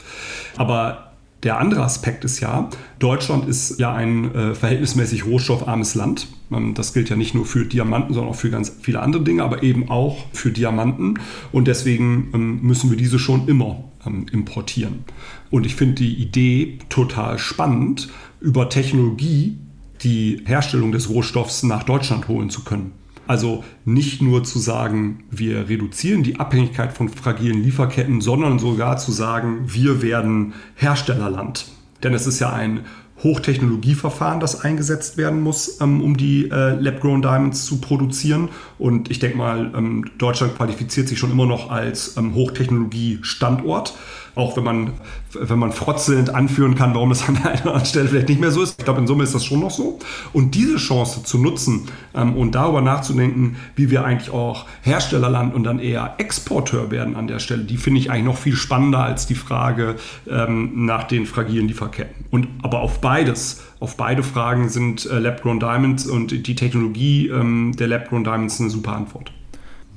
Aber 0.57 1.13
der 1.43 1.57
andere 1.59 1.83
Aspekt 1.83 2.25
ist 2.25 2.41
ja, 2.41 2.69
Deutschland 2.99 3.47
ist 3.47 3.79
ja 3.79 3.93
ein 3.93 4.35
äh, 4.35 4.53
verhältnismäßig 4.53 5.25
rohstoffarmes 5.25 5.95
Land. 5.95 6.27
Ähm, 6.51 6.73
das 6.73 6.91
gilt 6.91 7.09
ja 7.09 7.15
nicht 7.15 7.35
nur 7.35 7.45
für 7.45 7.63
Diamanten, 7.63 8.13
sondern 8.13 8.33
auch 8.33 8.37
für 8.37 8.49
ganz 8.49 8.75
viele 8.81 8.99
andere 8.99 9.23
Dinge, 9.23 9.43
aber 9.43 9.63
eben 9.63 9.89
auch 9.89 10.17
für 10.33 10.51
Diamanten. 10.51 11.19
Und 11.53 11.69
deswegen 11.69 12.31
ähm, 12.33 12.61
müssen 12.63 12.89
wir 12.89 12.97
diese 12.97 13.17
schon 13.17 13.47
immer 13.47 13.85
ähm, 14.05 14.25
importieren. 14.31 15.05
Und 15.51 15.65
ich 15.65 15.75
finde 15.75 15.95
die 15.95 16.15
Idee 16.15 16.79
total 16.89 17.37
spannend, 17.39 18.09
über 18.39 18.69
Technologie 18.69 19.57
die 20.01 20.41
Herstellung 20.45 20.91
des 20.91 21.09
Rohstoffs 21.09 21.63
nach 21.63 21.83
Deutschland 21.83 22.27
holen 22.27 22.49
zu 22.49 22.63
können. 22.63 22.91
Also 23.27 23.63
nicht 23.85 24.21
nur 24.21 24.43
zu 24.43 24.59
sagen, 24.59 25.23
wir 25.31 25.67
reduzieren 25.67 26.21
die 26.21 26.39
Abhängigkeit 26.39 26.93
von 26.93 27.09
fragilen 27.09 27.63
Lieferketten, 27.63 28.21
sondern 28.21 28.59
sogar 28.59 28.97
zu 28.97 29.11
sagen, 29.11 29.61
wir 29.65 30.01
werden 30.01 30.53
Herstellerland. 30.75 31.65
Denn 32.03 32.13
es 32.13 32.27
ist 32.27 32.39
ja 32.39 32.51
ein 32.53 32.81
Hochtechnologieverfahren, 33.25 34.39
das 34.39 34.61
eingesetzt 34.61 35.17
werden 35.17 35.41
muss, 35.41 35.81
ähm, 35.81 36.01
um 36.01 36.15
die 36.15 36.49
äh, 36.49 36.79
Lab-Grown 36.79 37.21
Diamonds 37.21 37.65
zu 37.65 37.81
produzieren. 37.81 38.49
Und 38.77 39.09
ich 39.11 39.19
denke 39.19 39.37
mal, 39.37 39.73
ähm, 39.75 40.05
Deutschland 40.17 40.55
qualifiziert 40.55 41.09
sich 41.09 41.19
schon 41.19 41.31
immer 41.31 41.47
noch 41.47 41.71
als 41.71 42.15
ähm, 42.17 42.35
Hochtechnologie-Standort 42.35 43.95
auch 44.35 44.57
wenn 44.57 44.63
man, 44.63 44.91
wenn 45.33 45.59
man 45.59 45.71
frotzelnd 45.71 46.33
anführen 46.33 46.75
kann, 46.75 46.93
warum 46.93 47.09
das 47.09 47.23
an 47.27 47.35
der 47.35 47.51
einen 47.51 47.61
oder 47.61 47.71
anderen 47.71 47.85
Stelle 47.85 48.07
vielleicht 48.09 48.29
nicht 48.29 48.41
mehr 48.41 48.51
so 48.51 48.61
ist. 48.61 48.75
Ich 48.77 48.85
glaube, 48.85 48.99
in 48.99 49.07
Summe 49.07 49.23
ist 49.23 49.33
das 49.33 49.45
schon 49.45 49.61
noch 49.61 49.71
so. 49.71 49.99
Und 50.33 50.55
diese 50.55 50.77
Chance 50.77 51.23
zu 51.23 51.37
nutzen 51.37 51.87
ähm, 52.13 52.35
und 52.35 52.53
darüber 52.53 52.81
nachzudenken, 52.81 53.57
wie 53.75 53.89
wir 53.89 54.03
eigentlich 54.05 54.31
auch 54.31 54.65
Herstellerland 54.81 55.53
und 55.55 55.63
dann 55.63 55.79
eher 55.79 56.15
Exporteur 56.17 56.91
werden 56.91 57.15
an 57.15 57.27
der 57.27 57.39
Stelle, 57.39 57.63
die 57.63 57.77
finde 57.77 57.99
ich 57.99 58.11
eigentlich 58.11 58.25
noch 58.25 58.37
viel 58.37 58.55
spannender 58.55 58.99
als 58.99 59.25
die 59.25 59.35
Frage 59.35 59.95
ähm, 60.29 60.85
nach 60.85 61.05
den 61.05 61.25
fragilen 61.25 61.67
Lieferketten. 61.67 62.25
Und 62.31 62.47
aber 62.61 62.81
auf 62.81 63.01
beides, 63.01 63.63
auf 63.79 63.97
beide 63.97 64.23
Fragen 64.23 64.69
sind 64.69 65.05
äh, 65.05 65.19
Lab-Grown 65.19 65.59
Diamonds 65.59 66.05
und 66.05 66.47
die 66.47 66.55
Technologie 66.55 67.27
ähm, 67.27 67.73
der 67.77 67.87
Lab-Grown 67.87 68.23
Diamonds 68.23 68.59
eine 68.59 68.69
super 68.69 68.93
Antwort. 68.93 69.31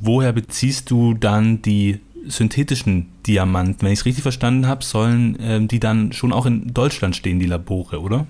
Woher 0.01 0.33
beziehst 0.33 0.91
du 0.91 1.15
dann 1.15 1.61
die 1.63 1.99
synthetischen 2.27 3.07
Diamanten. 3.27 3.83
Wenn 3.83 3.93
ich 3.93 4.01
es 4.01 4.05
richtig 4.05 4.23
verstanden 4.23 4.67
habe, 4.67 4.85
sollen 4.85 5.37
ähm, 5.41 5.69
die 5.69 5.81
dann 5.81 6.13
schon 6.13 6.33
auch 6.33 6.47
in 6.47 6.73
Deutschland 6.75 7.17
stehen, 7.17 7.39
die 7.39 7.47
Labore, 7.47 8.01
oder? 8.01 8.27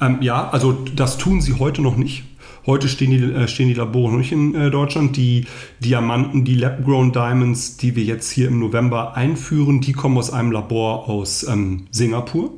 Ähm, 0.00 0.18
ja, 0.20 0.48
also 0.50 0.72
das 0.72 1.18
tun 1.18 1.40
sie 1.40 1.54
heute 1.54 1.82
noch 1.82 1.96
nicht. 1.96 2.24
Heute 2.66 2.88
stehen 2.88 3.10
die, 3.10 3.22
äh, 3.22 3.46
stehen 3.46 3.68
die 3.68 3.74
Labore 3.74 4.12
noch 4.12 4.18
nicht 4.18 4.32
in 4.32 4.54
äh, 4.54 4.70
Deutschland. 4.70 5.16
Die 5.16 5.46
Diamanten, 5.80 6.44
die 6.44 6.54
Lab-Grown 6.54 7.12
Diamonds, 7.12 7.76
die 7.76 7.94
wir 7.94 8.04
jetzt 8.04 8.30
hier 8.30 8.48
im 8.48 8.58
November 8.58 9.16
einführen, 9.16 9.80
die 9.80 9.92
kommen 9.92 10.16
aus 10.16 10.32
einem 10.32 10.50
Labor 10.50 11.08
aus 11.08 11.46
ähm, 11.46 11.86
Singapur. 11.90 12.52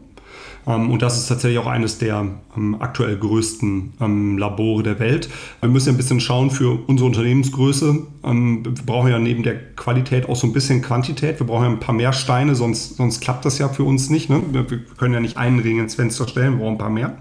Ähm, 0.66 0.90
und 0.90 1.02
das 1.02 1.16
ist 1.16 1.28
tatsächlich 1.28 1.58
auch 1.58 1.66
eines 1.66 1.99
der 1.99 2.26
ähm, 2.56 2.76
aktuell 2.80 3.16
größten 3.16 3.94
ähm, 4.00 4.38
Labore 4.38 4.82
der 4.82 4.99
Welt. 4.99 5.28
Wir 5.61 5.68
müssen 5.68 5.88
ja 5.88 5.94
ein 5.94 5.96
bisschen 5.96 6.20
schauen 6.20 6.50
für 6.50 6.78
unsere 6.87 7.08
Unternehmensgröße. 7.08 8.06
wir 8.23 8.75
brauchen 8.85 9.11
ja 9.11 9.18
neben 9.18 9.42
der 9.42 9.75
Qualität 9.75 10.28
auch 10.28 10.37
so 10.37 10.46
ein 10.46 10.52
bisschen 10.52 10.82
Quantität. 10.82 11.38
Wir 11.38 11.46
brauchen 11.46 11.64
ja 11.64 11.70
ein 11.70 11.80
paar 11.80 11.94
mehr 11.94 12.12
Steine, 12.12 12.54
sonst, 12.54 12.96
sonst 12.96 13.20
klappt 13.20 13.44
das 13.44 13.58
ja 13.58 13.68
für 13.68 13.85
uns 13.85 14.11
nicht. 14.11 14.28
Ne? 14.28 14.42
Wir 14.50 14.64
können 14.96 15.14
ja 15.14 15.20
nicht 15.20 15.37
einen 15.37 15.61
Ring 15.61 15.78
ins 15.78 15.94
Fenster 15.94 16.26
stellen, 16.26 16.54
wir 16.54 16.58
brauchen 16.61 16.75
ein 16.75 16.78
paar 16.78 16.90
mehr. 16.90 17.16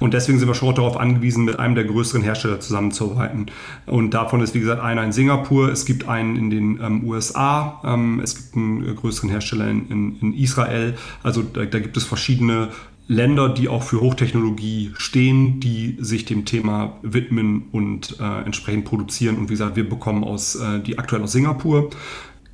Und 0.00 0.14
deswegen 0.14 0.38
sind 0.40 0.48
wir 0.48 0.54
schon 0.54 0.74
darauf 0.74 0.96
angewiesen, 0.96 1.44
mit 1.44 1.60
einem 1.60 1.76
der 1.76 1.84
größeren 1.84 2.22
Hersteller 2.22 2.58
zusammenzuarbeiten. 2.58 3.46
Und 3.86 4.10
davon 4.14 4.40
ist, 4.40 4.52
wie 4.52 4.60
gesagt, 4.60 4.82
einer 4.82 5.04
in 5.04 5.12
Singapur, 5.12 5.70
es 5.70 5.84
gibt 5.84 6.08
einen 6.08 6.34
in 6.34 6.50
den 6.50 6.80
ähm, 6.82 7.04
USA, 7.04 7.80
ähm, 7.84 8.20
es 8.22 8.36
gibt 8.36 8.56
einen 8.56 8.96
größeren 8.96 9.30
Hersteller 9.30 9.70
in, 9.70 9.88
in, 9.88 10.18
in 10.20 10.34
Israel. 10.34 10.94
Also 11.22 11.42
da, 11.42 11.64
da 11.64 11.78
gibt 11.78 11.96
es 11.96 12.04
verschiedene 12.04 12.70
Länder, 13.12 13.48
die 13.48 13.68
auch 13.68 13.82
für 13.82 14.00
Hochtechnologie 14.00 14.92
stehen, 14.96 15.60
die 15.60 15.96
sich 16.00 16.24
dem 16.24 16.44
Thema 16.44 16.98
widmen 17.02 17.68
und 17.70 18.18
äh, 18.18 18.42
entsprechend 18.44 18.86
produzieren. 18.86 19.36
Und 19.36 19.48
wie 19.48 19.54
gesagt, 19.54 19.76
wir 19.76 19.88
bekommen 19.88 20.24
aus, 20.24 20.56
äh, 20.56 20.80
die 20.80 20.98
aktuell 20.98 21.22
aus 21.22 21.32
Singapur. 21.32 21.90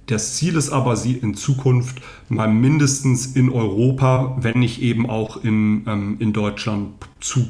Das 0.07 0.37
Ziel 0.37 0.57
ist 0.57 0.71
aber, 0.71 0.97
sie 0.97 1.13
in 1.13 1.35
Zukunft 1.35 2.01
mal 2.29 2.49
mindestens 2.49 3.27
in 3.27 3.51
Europa, 3.51 4.37
wenn 4.41 4.59
nicht 4.59 4.81
eben 4.83 5.09
auch 5.09 5.45
in, 5.45 5.85
ähm, 5.87 6.17
in 6.19 6.33
Deutschland 6.33 6.95
zu 7.21 7.47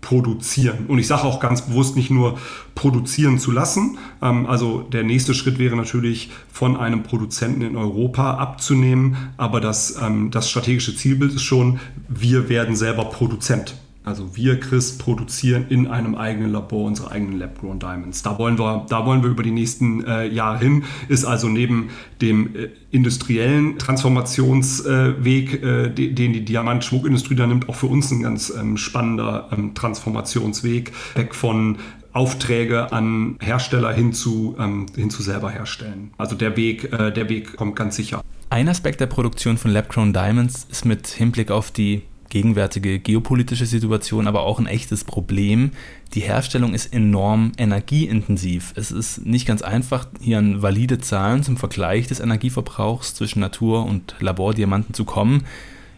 produzieren. 0.00 0.86
Und 0.88 0.98
ich 0.98 1.06
sage 1.06 1.24
auch 1.24 1.40
ganz 1.40 1.62
bewusst 1.62 1.96
nicht 1.96 2.10
nur 2.10 2.38
produzieren 2.74 3.38
zu 3.38 3.50
lassen. 3.50 3.98
Ähm, 4.22 4.46
also 4.46 4.80
der 4.80 5.02
nächste 5.02 5.34
Schritt 5.34 5.58
wäre 5.58 5.76
natürlich 5.76 6.30
von 6.52 6.76
einem 6.76 7.02
Produzenten 7.02 7.62
in 7.62 7.76
Europa 7.76 8.34
abzunehmen. 8.34 9.16
Aber 9.36 9.60
das, 9.60 9.96
ähm, 10.00 10.30
das 10.30 10.48
strategische 10.50 10.96
Zielbild 10.96 11.34
ist 11.34 11.42
schon, 11.42 11.80
wir 12.08 12.48
werden 12.48 12.76
selber 12.76 13.04
Produzent. 13.04 13.74
Also 14.02 14.34
wir, 14.34 14.58
Chris, 14.58 14.96
produzieren 14.96 15.66
in 15.68 15.86
einem 15.86 16.14
eigenen 16.14 16.52
Labor 16.52 16.86
unsere 16.86 17.10
eigenen 17.10 17.38
Lab-Grown 17.38 17.78
Diamonds. 17.78 18.22
Da 18.22 18.38
wollen 18.38 18.58
wir, 18.58 18.86
da 18.88 19.04
wollen 19.04 19.22
wir 19.22 19.30
über 19.30 19.42
die 19.42 19.50
nächsten 19.50 20.04
äh, 20.04 20.26
Jahre 20.26 20.58
hin. 20.58 20.84
Ist 21.08 21.26
also 21.26 21.48
neben 21.48 21.90
dem 22.22 22.56
äh, 22.56 22.68
industriellen 22.90 23.78
Transformationsweg, 23.78 25.62
äh, 25.62 25.90
den, 25.90 26.14
den 26.14 26.32
die 26.32 26.44
Diamant-Schmuckindustrie 26.44 27.34
da 27.34 27.46
nimmt, 27.46 27.68
auch 27.68 27.74
für 27.74 27.86
uns 27.86 28.10
ein 28.10 28.22
ganz 28.22 28.50
ähm, 28.50 28.78
spannender 28.78 29.50
ähm, 29.52 29.74
Transformationsweg. 29.74 30.92
Weg 31.14 31.34
von 31.34 31.76
Aufträge 32.12 32.92
an 32.92 33.36
Hersteller 33.40 33.92
hin 33.92 34.14
zu, 34.14 34.56
ähm, 34.58 34.86
hin 34.96 35.10
zu 35.10 35.22
selber 35.22 35.50
herstellen. 35.50 36.12
Also 36.16 36.36
der 36.36 36.56
Weg, 36.56 36.92
äh, 36.92 37.12
der 37.12 37.28
Weg 37.28 37.56
kommt 37.56 37.76
ganz 37.76 37.96
sicher. 37.96 38.22
Ein 38.48 38.68
Aspekt 38.68 39.00
der 39.00 39.06
Produktion 39.06 39.58
von 39.58 39.70
Lab-Grown 39.70 40.12
Diamonds 40.12 40.66
ist 40.70 40.84
mit 40.84 41.06
Hinblick 41.06 41.50
auf 41.52 41.70
die 41.70 42.02
gegenwärtige 42.30 42.98
geopolitische 42.98 43.66
Situation 43.66 44.26
aber 44.26 44.42
auch 44.42 44.58
ein 44.58 44.66
echtes 44.66 45.04
Problem. 45.04 45.72
Die 46.14 46.20
Herstellung 46.20 46.72
ist 46.72 46.94
enorm 46.94 47.52
energieintensiv. 47.58 48.72
Es 48.76 48.90
ist 48.90 49.26
nicht 49.26 49.46
ganz 49.46 49.60
einfach, 49.60 50.06
hier 50.20 50.38
an 50.38 50.62
valide 50.62 50.98
Zahlen 50.98 51.42
zum 51.42 51.58
Vergleich 51.58 52.06
des 52.06 52.20
Energieverbrauchs 52.20 53.14
zwischen 53.14 53.40
Natur- 53.40 53.84
und 53.84 54.14
Labordiamanten 54.20 54.94
zu 54.94 55.04
kommen. 55.04 55.44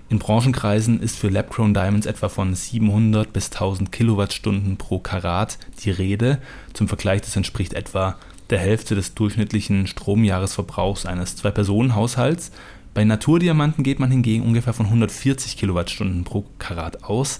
In 0.09 0.19
Branchenkreisen 0.19 1.01
ist 1.01 1.17
für 1.17 1.29
Lab-Grown 1.29 1.73
Diamonds 1.73 2.07
etwa 2.07 2.29
von 2.29 2.55
700 2.55 3.33
bis 3.33 3.51
1000 3.51 3.93
Kilowattstunden 3.93 4.77
pro 4.77 4.99
Karat 4.99 5.59
die 5.85 5.91
Rede. 5.91 6.39
Zum 6.75 6.89
Vergleich, 6.89 7.23
das 7.23 7.37
entspricht 7.37 7.73
etwa 7.73 8.17
der 8.51 8.59
Hälfte 8.59 8.95
des 8.95 9.15
durchschnittlichen 9.15 9.87
Stromjahresverbrauchs 9.87 11.07
eines 11.07 11.37
Zwei-Personen-Haushalts. 11.37 12.53
Bei 12.95 13.05
Naturdiamanten 13.05 13.85
geht 13.85 13.99
man 14.01 14.11
hingegen 14.11 14.45
ungefähr 14.45 14.75
von 14.75 14.87
140 14.87 15.57
Kilowattstunden 15.57 16.25
pro 16.25 16.45
Karat 16.59 17.05
aus. 17.05 17.39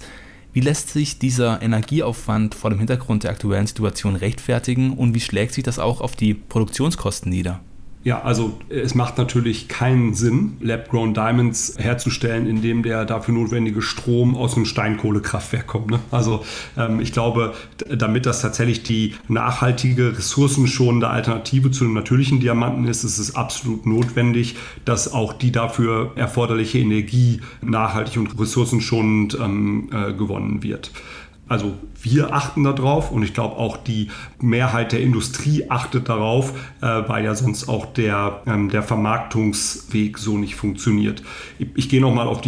Wie 0.51 0.61
lässt 0.61 0.89
sich 0.89 1.19
dieser 1.19 1.61
Energieaufwand 1.61 2.55
vor 2.55 2.71
dem 2.71 2.79
Hintergrund 2.79 3.23
der 3.23 3.31
aktuellen 3.31 3.67
Situation 3.67 4.15
rechtfertigen 4.15 4.93
und 4.93 5.13
wie 5.13 5.19
schlägt 5.19 5.53
sich 5.53 5.63
das 5.63 5.77
auch 5.77 6.01
auf 6.01 6.15
die 6.15 6.33
Produktionskosten 6.33 7.29
nieder? 7.29 7.59
Ja, 8.03 8.21
also 8.21 8.59
es 8.67 8.95
macht 8.95 9.17
natürlich 9.17 9.69
keinen 9.69 10.13
Sinn, 10.13 10.57
Lab-Grown 10.59 11.13
Diamonds 11.13 11.75
herzustellen, 11.77 12.47
indem 12.47 12.83
der 12.83 13.05
dafür 13.05 13.33
notwendige 13.33 13.81
Strom 13.81 14.35
aus 14.35 14.57
einem 14.57 14.65
Steinkohlekraftwerk 14.65 15.67
kommt. 15.67 15.91
Ne? 15.91 15.99
Also 16.11 16.43
ähm, 16.77 16.99
ich 16.99 17.13
glaube, 17.13 17.53
damit 17.89 18.25
das 18.25 18.41
tatsächlich 18.41 18.83
die 18.83 19.15
nachhaltige, 19.29 20.17
ressourcenschonende 20.17 21.07
Alternative 21.07 21.71
zu 21.71 21.85
einem 21.85 21.93
natürlichen 21.93 22.41
Diamanten 22.41 22.85
ist, 22.87 23.05
ist 23.05 23.19
es 23.19 23.37
absolut 23.37 23.85
notwendig, 23.85 24.57
dass 24.83 25.13
auch 25.13 25.31
die 25.31 25.53
dafür 25.53 26.11
erforderliche 26.15 26.79
Energie 26.79 27.39
nachhaltig 27.61 28.17
und 28.17 28.37
ressourcenschonend 28.37 29.37
ähm, 29.41 29.89
äh, 29.93 30.11
gewonnen 30.11 30.61
wird. 30.61 30.91
Also 31.53 31.75
wir 32.01 32.33
achten 32.33 32.63
darauf 32.63 33.11
und 33.11 33.21
ich 33.21 33.35
glaube 33.35 33.57
auch 33.57 33.77
die 33.77 34.09
Mehrheit 34.41 34.91
der 34.91 35.01
Industrie 35.01 35.69
achtet 35.69 36.09
darauf, 36.09 36.53
äh, 36.81 36.85
weil 37.07 37.23
ja 37.23 37.35
sonst 37.35 37.69
auch 37.69 37.85
der, 37.85 38.41
ähm, 38.47 38.69
der 38.69 38.81
Vermarktungsweg 38.81 40.17
so 40.17 40.39
nicht 40.39 40.55
funktioniert. 40.55 41.21
Ich, 41.59 41.67
ich 41.75 41.89
gehe 41.89 42.01
nochmal 42.01 42.27
auf 42.27 42.41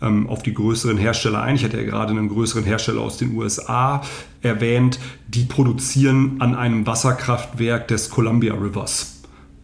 ähm, 0.00 0.28
auf 0.28 0.42
die 0.42 0.54
größeren 0.54 0.96
Hersteller 0.96 1.42
ein. 1.42 1.56
Ich 1.56 1.64
hatte 1.64 1.76
ja 1.76 1.84
gerade 1.84 2.12
einen 2.12 2.30
größeren 2.30 2.64
Hersteller 2.64 3.02
aus 3.02 3.18
den 3.18 3.36
USA 3.36 4.00
erwähnt. 4.40 4.98
Die 5.28 5.44
produzieren 5.44 6.40
an 6.40 6.54
einem 6.54 6.86
Wasserkraftwerk 6.86 7.86
des 7.88 8.08
Columbia 8.08 8.54
Rivers. 8.54 9.19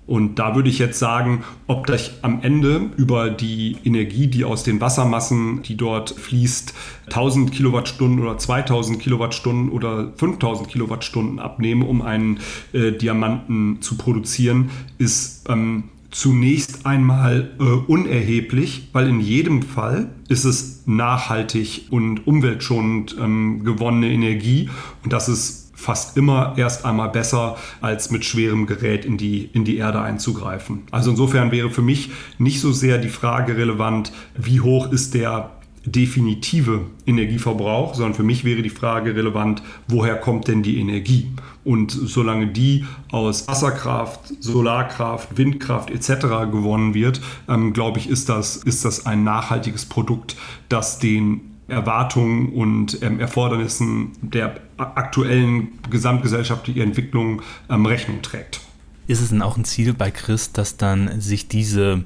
Und 0.07 0.39
da 0.39 0.55
würde 0.55 0.69
ich 0.69 0.79
jetzt 0.79 0.99
sagen, 0.99 1.43
ob 1.67 1.87
das 1.87 2.13
am 2.23 2.41
Ende 2.43 2.91
über 2.97 3.29
die 3.29 3.77
Energie, 3.85 4.29
die 4.29 4.45
aus 4.45 4.63
den 4.63 4.81
Wassermassen, 4.81 5.63
die 5.63 5.77
dort 5.77 6.11
fließt, 6.11 6.75
1000 7.07 7.53
Kilowattstunden 7.53 8.21
oder 8.21 8.39
2000 8.39 9.01
Kilowattstunden 9.01 9.71
oder 9.71 10.13
5000 10.17 10.69
Kilowattstunden 10.69 11.41
abnehme, 11.41 11.85
um 11.85 12.03
einen 12.03 12.39
äh, 12.73 12.93
Diamanten 12.93 13.83
zu 13.83 13.97
produzieren, 13.97 14.71
ist 14.99 15.49
ähm, 15.49 15.85
zunächst 16.11 16.87
einmal 16.87 17.51
äh, 17.59 17.63
unerheblich, 17.65 18.89
weil 18.93 19.09
in 19.09 19.21
jedem 19.21 19.63
Fall 19.63 20.11
ist 20.29 20.45
es 20.45 20.85
nachhaltig 20.87 21.89
und 21.91 22.27
umweltschonend 22.27 23.17
ähm, 23.21 23.65
gewonnene 23.65 24.11
Energie. 24.11 24.71
Und 25.05 25.13
das 25.13 25.29
ist 25.29 25.66
fast 25.77 26.17
immer 26.17 26.55
erst 26.57 26.85
einmal 26.85 27.11
besser, 27.11 27.57
als 27.81 28.11
mit 28.11 28.25
schwerem 28.25 28.67
Gerät 28.67 29.05
in 29.05 29.19
die, 29.19 29.49
in 29.53 29.65
die 29.65 29.77
Erde 29.77 30.01
einzugreifen. 30.01 30.83
Also 30.91 31.11
insofern 31.11 31.53
wäre 31.53 31.71
für 31.71 31.83
mich 31.83 32.11
nicht 32.39 32.61
so 32.61 32.73
sehr 32.73 32.99
die 32.99 33.11
Frage 33.11 33.57
relevant, 33.57 34.11
wie 34.37 34.61
hoch 34.61 34.91
ist 34.91 35.15
der 35.15 35.51
definitive 35.85 36.87
Energieverbrauch, 37.07 37.95
sondern 37.95 38.15
für 38.15 38.25
mich 38.25 38.45
wäre 38.45 38.63
die 38.63 38.71
Frage 38.71 39.15
relevant, 39.15 39.63
woher 39.87 40.17
kommt 40.17 40.49
denn 40.49 40.63
die 40.63 40.81
Energie? 40.81 41.31
Und 41.65 41.93
solange 41.93 42.49
die 42.49 42.85
aus 43.13 43.47
Wasserkraft, 43.47 44.21
Solarkraft, 44.41 45.37
Windkraft 45.37 45.91
etc. 45.91 46.51
gewonnen 46.51 46.95
wird, 46.95 47.21
ähm, 47.49 47.73
glaube 47.73 47.99
ich, 48.01 48.09
ist 48.09 48.29
das, 48.29 48.57
ist 48.57 48.85
das 48.85 49.07
ein 49.07 49.23
nachhaltiges 49.23 49.87
Produkt, 49.87 50.37
das 50.69 50.99
den 50.99 51.56
Erwartungen 51.69 52.53
und 52.53 53.03
ähm, 53.03 53.19
Erfordernissen 53.21 54.13
der 54.21 54.61
aktuellen 54.77 55.79
gesamtgesellschaftlichen 55.91 56.83
Entwicklung 56.83 57.43
ähm, 57.69 57.87
Rechnung 57.87 58.23
trägt. 58.23 58.61
Ist 59.07 59.21
es 59.21 59.31
denn 59.31 59.43
auch 59.43 59.57
ein 59.57 59.65
Ziel 59.65 59.93
bei 59.93 60.11
Chris, 60.11 60.53
dass 60.53 60.77
dann 60.77 61.21
sich 61.21 61.49
diese 61.49 62.05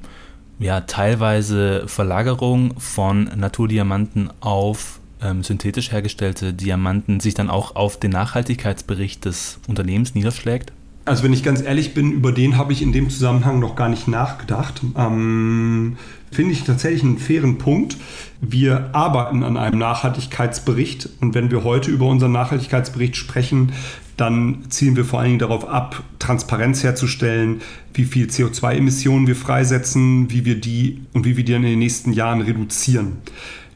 ja, 0.58 0.82
teilweise 0.82 1.84
Verlagerung 1.88 2.78
von 2.78 3.24
Naturdiamanten 3.36 4.30
auf 4.40 5.00
ähm, 5.22 5.42
synthetisch 5.42 5.92
hergestellte 5.92 6.52
Diamanten 6.52 7.20
sich 7.20 7.34
dann 7.34 7.50
auch 7.50 7.76
auf 7.76 7.98
den 7.98 8.10
Nachhaltigkeitsbericht 8.10 9.24
des 9.24 9.58
Unternehmens 9.66 10.14
niederschlägt? 10.14 10.72
Also 11.04 11.24
wenn 11.24 11.32
ich 11.32 11.42
ganz 11.42 11.62
ehrlich 11.62 11.94
bin, 11.94 12.12
über 12.12 12.30
den 12.30 12.56
habe 12.56 12.72
ich 12.72 12.82
in 12.82 12.92
dem 12.92 13.08
Zusammenhang 13.08 13.58
noch 13.58 13.74
gar 13.74 13.88
nicht 13.88 14.06
nachgedacht. 14.06 14.82
Ähm, 14.96 15.96
Finde 16.30 16.52
ich 16.52 16.62
tatsächlich 16.62 17.02
einen 17.02 17.18
fairen 17.18 17.58
Punkt. 17.58 17.96
Wir 18.40 18.90
arbeiten 18.94 19.42
an 19.42 19.56
einem 19.56 19.78
Nachhaltigkeitsbericht 19.78 21.08
und 21.20 21.34
wenn 21.34 21.50
wir 21.50 21.64
heute 21.64 21.90
über 21.90 22.06
unseren 22.06 22.32
Nachhaltigkeitsbericht 22.32 23.16
sprechen, 23.16 23.72
dann 24.16 24.66
zielen 24.68 24.96
wir 24.96 25.04
vor 25.04 25.18
allen 25.18 25.28
Dingen 25.28 25.38
darauf 25.38 25.66
ab, 25.66 26.02
Transparenz 26.18 26.84
herzustellen, 26.84 27.62
wie 27.94 28.04
viel 28.04 28.26
CO2-Emissionen 28.26 29.26
wir 29.26 29.36
freisetzen, 29.36 30.30
wie 30.30 30.44
wir 30.44 30.60
die 30.60 31.00
und 31.14 31.24
wie 31.24 31.36
wir 31.36 31.44
die 31.44 31.54
in 31.54 31.62
den 31.62 31.78
nächsten 31.78 32.12
Jahren 32.12 32.42
reduzieren. 32.42 33.16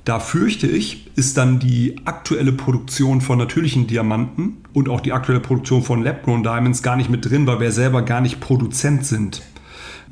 Da 0.04 0.20
fürchte 0.20 0.66
ich, 0.66 1.10
ist 1.16 1.38
dann 1.38 1.60
die 1.60 1.96
aktuelle 2.04 2.52
Produktion 2.52 3.22
von 3.22 3.38
natürlichen 3.38 3.86
Diamanten 3.86 4.58
und 4.74 4.90
auch 4.90 5.00
die 5.00 5.12
aktuelle 5.12 5.40
Produktion 5.40 5.82
von 5.82 6.02
Lab-Grown 6.02 6.42
Diamonds 6.42 6.82
gar 6.82 6.96
nicht 6.96 7.08
mit 7.08 7.24
drin, 7.24 7.46
weil 7.46 7.60
wir 7.60 7.72
selber 7.72 8.02
gar 8.02 8.20
nicht 8.20 8.40
Produzent 8.40 9.06
sind. 9.06 9.40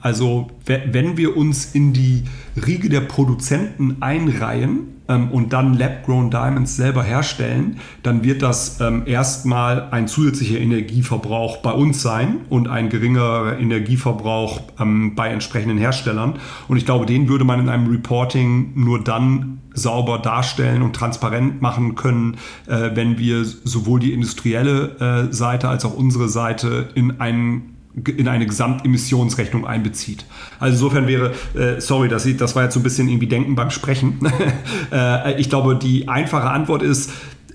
Also 0.02 0.48
wenn 0.66 1.16
wir 1.16 1.36
uns 1.36 1.74
in 1.74 1.92
die 1.92 2.24
Riege 2.66 2.88
der 2.88 3.02
Produzenten 3.02 3.98
einreihen 4.00 4.88
ähm, 5.08 5.30
und 5.30 5.52
dann 5.52 5.74
Lab-Grown 5.74 6.30
Diamonds 6.30 6.76
selber 6.76 7.04
herstellen, 7.04 7.78
dann 8.02 8.24
wird 8.24 8.42
das 8.42 8.80
ähm, 8.80 9.04
erstmal 9.06 9.88
ein 9.90 10.08
zusätzlicher 10.08 10.58
Energieverbrauch 10.58 11.58
bei 11.58 11.72
uns 11.72 12.02
sein 12.02 12.40
und 12.50 12.68
ein 12.68 12.88
geringerer 12.88 13.58
Energieverbrauch 13.58 14.60
ähm, 14.80 15.14
bei 15.14 15.28
entsprechenden 15.28 15.78
Herstellern. 15.78 16.34
Und 16.68 16.76
ich 16.76 16.84
glaube, 16.84 17.06
den 17.06 17.28
würde 17.28 17.44
man 17.44 17.60
in 17.60 17.68
einem 17.68 17.88
Reporting 17.88 18.72
nur 18.74 19.02
dann 19.02 19.60
sauber 19.74 20.18
darstellen 20.18 20.82
und 20.82 20.94
transparent 20.94 21.62
machen 21.62 21.94
können, 21.94 22.36
äh, 22.66 22.90
wenn 22.94 23.18
wir 23.18 23.44
sowohl 23.44 24.00
die 24.00 24.12
industrielle 24.12 25.28
äh, 25.30 25.32
Seite 25.32 25.68
als 25.68 25.84
auch 25.84 25.94
unsere 25.94 26.28
Seite 26.28 26.90
in 26.94 27.20
einen 27.20 27.71
in 27.94 28.28
eine 28.28 28.46
Gesamtemissionsrechnung 28.46 29.66
einbezieht. 29.66 30.24
Also 30.58 30.74
insofern 30.76 31.06
wäre, 31.06 31.32
äh, 31.54 31.80
sorry, 31.80 32.08
das, 32.08 32.26
das 32.36 32.56
war 32.56 32.64
jetzt 32.64 32.74
so 32.74 32.80
ein 32.80 32.82
bisschen 32.82 33.08
irgendwie 33.08 33.26
Denken 33.26 33.54
beim 33.54 33.70
Sprechen. 33.70 34.18
äh, 34.92 35.40
ich 35.40 35.50
glaube, 35.50 35.76
die 35.76 36.08
einfache 36.08 36.50
Antwort 36.50 36.82
ist, 36.82 37.10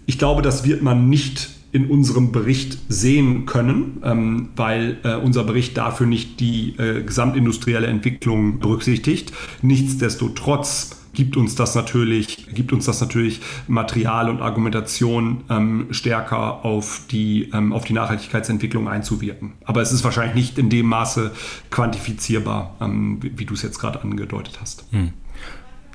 ich 0.05 0.19
glaube, 0.19 0.41
das 0.41 0.63
wird 0.63 0.81
man 0.83 1.09
nicht 1.09 1.49
in 1.71 1.87
unserem 1.87 2.31
Bericht 2.31 2.77
sehen 2.87 3.45
können, 3.45 4.01
ähm, 4.03 4.49
weil 4.55 4.97
äh, 5.03 5.15
unser 5.15 5.43
Bericht 5.43 5.77
dafür 5.77 6.07
nicht 6.07 6.39
die 6.39 6.75
äh, 6.77 7.03
gesamtindustrielle 7.03 7.87
Entwicklung 7.87 8.59
berücksichtigt. 8.59 9.33
Nichtsdestotrotz 9.61 10.96
gibt 11.17 11.35
uns 11.35 11.55
das 11.55 11.73
natürlich, 11.73 12.45
gibt 12.53 12.71
uns 12.71 12.85
das 12.85 13.01
natürlich 13.01 13.41
Material 13.67 14.29
und 14.29 14.39
Argumentation 14.39 15.43
ähm, 15.49 15.87
stärker 15.89 16.63
auf 16.63 17.01
die, 17.09 17.49
ähm, 17.55 17.73
auf 17.73 17.85
die 17.85 17.93
Nachhaltigkeitsentwicklung 17.93 18.87
einzuwirken. 18.87 19.53
Aber 19.65 19.81
es 19.81 19.91
ist 19.91 20.03
wahrscheinlich 20.03 20.35
nicht 20.35 20.59
in 20.59 20.69
dem 20.69 20.85
Maße 20.85 21.31
quantifizierbar, 21.71 22.75
ähm, 22.79 23.17
wie, 23.19 23.39
wie 23.39 23.45
du 23.45 23.55
es 23.55 23.63
jetzt 23.63 23.79
gerade 23.79 24.03
angedeutet 24.03 24.59
hast. 24.61 24.85
Hm. 24.91 25.13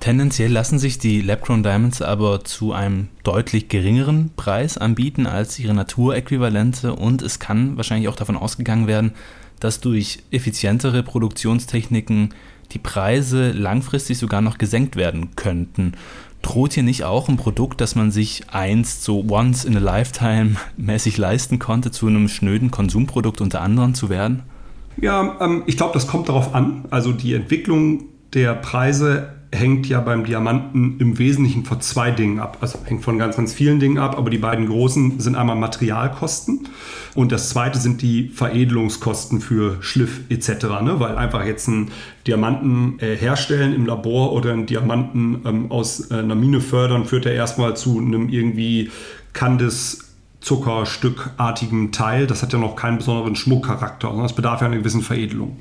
Tendenziell 0.00 0.50
lassen 0.50 0.80
sich 0.80 0.98
die 0.98 1.20
Labgrown 1.20 1.62
Diamonds 1.62 2.02
aber 2.02 2.42
zu 2.42 2.72
einem 2.72 3.06
deutlich 3.22 3.68
geringeren 3.68 4.32
Preis 4.34 4.76
anbieten 4.76 5.28
als 5.28 5.56
ihre 5.60 5.72
Naturäquivalente 5.72 6.96
und 6.96 7.22
es 7.22 7.38
kann 7.38 7.76
wahrscheinlich 7.76 8.08
auch 8.08 8.16
davon 8.16 8.36
ausgegangen 8.36 8.88
werden, 8.88 9.12
dass 9.60 9.78
durch 9.78 10.24
effizientere 10.32 11.04
Produktionstechniken 11.04 12.34
die 12.72 12.78
Preise 12.78 13.52
langfristig 13.52 14.18
sogar 14.18 14.40
noch 14.40 14.58
gesenkt 14.58 14.96
werden 14.96 15.36
könnten. 15.36 15.92
Droht 16.42 16.72
hier 16.72 16.82
nicht 16.82 17.04
auch 17.04 17.28
ein 17.28 17.36
Produkt, 17.36 17.80
das 17.80 17.94
man 17.94 18.10
sich 18.10 18.42
einst 18.50 19.04
so 19.04 19.24
once 19.28 19.64
in 19.64 19.76
a 19.76 19.80
lifetime 19.80 20.56
mäßig 20.76 21.18
leisten 21.18 21.58
konnte, 21.58 21.90
zu 21.90 22.08
einem 22.08 22.28
schnöden 22.28 22.70
Konsumprodukt 22.70 23.40
unter 23.40 23.60
anderem 23.60 23.94
zu 23.94 24.08
werden? 24.08 24.42
Ja, 25.00 25.36
ähm, 25.40 25.62
ich 25.66 25.76
glaube, 25.76 25.94
das 25.94 26.06
kommt 26.06 26.28
darauf 26.28 26.54
an. 26.54 26.84
Also 26.90 27.12
die 27.12 27.34
Entwicklung 27.34 28.04
der 28.34 28.54
Preise 28.54 29.41
hängt 29.52 29.86
ja 29.86 30.00
beim 30.00 30.24
Diamanten 30.24 30.98
im 30.98 31.18
Wesentlichen 31.18 31.64
von 31.64 31.80
zwei 31.82 32.10
Dingen 32.10 32.40
ab. 32.40 32.58
Also 32.60 32.78
hängt 32.84 33.04
von 33.04 33.18
ganz, 33.18 33.36
ganz 33.36 33.52
vielen 33.52 33.80
Dingen 33.80 33.98
ab, 33.98 34.16
aber 34.16 34.30
die 34.30 34.38
beiden 34.38 34.66
großen 34.66 35.20
sind 35.20 35.36
einmal 35.36 35.56
Materialkosten 35.56 36.68
und 37.14 37.32
das 37.32 37.50
zweite 37.50 37.78
sind 37.78 38.00
die 38.00 38.28
Veredelungskosten 38.28 39.40
für 39.40 39.76
Schliff 39.82 40.20
etc. 40.30 40.48
Ne? 40.82 40.94
Weil 40.98 41.18
einfach 41.18 41.44
jetzt 41.44 41.68
einen 41.68 41.90
Diamanten 42.26 42.98
äh, 43.00 43.14
herstellen 43.14 43.74
im 43.74 43.84
Labor 43.84 44.32
oder 44.32 44.52
einen 44.52 44.66
Diamanten 44.66 45.42
ähm, 45.44 45.70
aus 45.70 46.10
äh, 46.10 46.14
einer 46.14 46.34
Mine 46.34 46.62
fördern, 46.62 47.04
führt 47.04 47.26
ja 47.26 47.32
erstmal 47.32 47.76
zu 47.76 47.98
einem 47.98 48.30
irgendwie 48.30 48.90
Candice 49.34 49.98
Zuckerstückartigen 50.40 51.92
Teil. 51.92 52.26
Das 52.26 52.42
hat 52.42 52.52
ja 52.52 52.58
noch 52.58 52.74
keinen 52.74 52.98
besonderen 52.98 53.36
Schmuckcharakter, 53.36 54.08
sondern 54.08 54.26
es 54.26 54.32
bedarf 54.32 54.60
ja 54.60 54.66
einer 54.66 54.78
gewissen 54.78 55.02
Veredelung. 55.02 55.58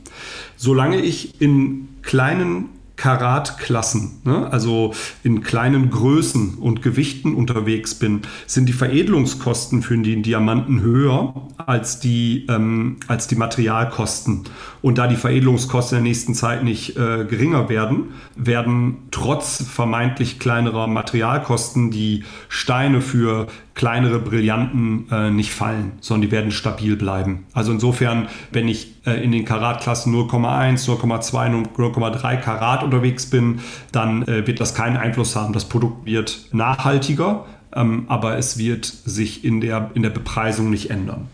Solange 0.55 0.99
ich 0.99 1.39
in 1.39 1.87
kleinen 2.01 2.69
Karatklassen, 3.01 4.21
ne? 4.25 4.47
also 4.51 4.93
in 5.23 5.41
kleinen 5.41 5.89
Größen 5.89 6.59
und 6.59 6.83
Gewichten 6.83 7.33
unterwegs 7.33 7.95
bin, 7.95 8.21
sind 8.45 8.69
die 8.69 8.73
Veredelungskosten 8.73 9.81
für 9.81 9.97
den 9.97 10.21
Diamanten 10.21 10.81
höher 10.81 11.33
als 11.57 11.99
die, 11.99 12.45
ähm, 12.47 12.97
als 13.07 13.25
die 13.25 13.35
Materialkosten. 13.35 14.43
Und 14.83 14.99
da 14.99 15.07
die 15.07 15.15
Veredelungskosten 15.15 15.97
in 15.97 16.03
der 16.03 16.09
nächsten 16.11 16.35
Zeit 16.35 16.63
nicht 16.63 16.95
äh, 16.95 17.25
geringer 17.25 17.69
werden, 17.69 18.11
werden 18.35 18.97
trotz 19.09 19.63
vermeintlich 19.63 20.37
kleinerer 20.37 20.85
Materialkosten 20.85 21.89
die 21.89 22.23
Steine 22.49 23.01
für 23.01 23.47
kleinere 23.81 24.19
Brillanten 24.19 25.07
äh, 25.09 25.31
nicht 25.31 25.51
fallen, 25.51 25.93
sondern 26.01 26.29
die 26.29 26.31
werden 26.31 26.51
stabil 26.51 26.95
bleiben. 26.95 27.45
Also 27.51 27.71
insofern, 27.71 28.27
wenn 28.51 28.67
ich 28.67 28.93
äh, 29.07 29.23
in 29.23 29.31
den 29.31 29.43
Karatklassen 29.43 30.13
0,1, 30.13 30.85
0,2, 30.85 31.65
0,3 31.75 32.37
Karat 32.37 32.83
unterwegs 32.83 33.25
bin, 33.25 33.61
dann 33.91 34.21
äh, 34.27 34.45
wird 34.45 34.59
das 34.59 34.75
keinen 34.75 34.97
Einfluss 34.97 35.35
haben. 35.35 35.51
Das 35.51 35.65
Produkt 35.65 36.05
wird 36.05 36.49
nachhaltiger, 36.51 37.45
ähm, 37.73 38.05
aber 38.07 38.37
es 38.37 38.59
wird 38.59 38.85
sich 38.85 39.43
in 39.43 39.61
der, 39.61 39.89
in 39.95 40.03
der 40.03 40.11
Bepreisung 40.11 40.69
nicht 40.69 40.91
ändern. 40.91 41.27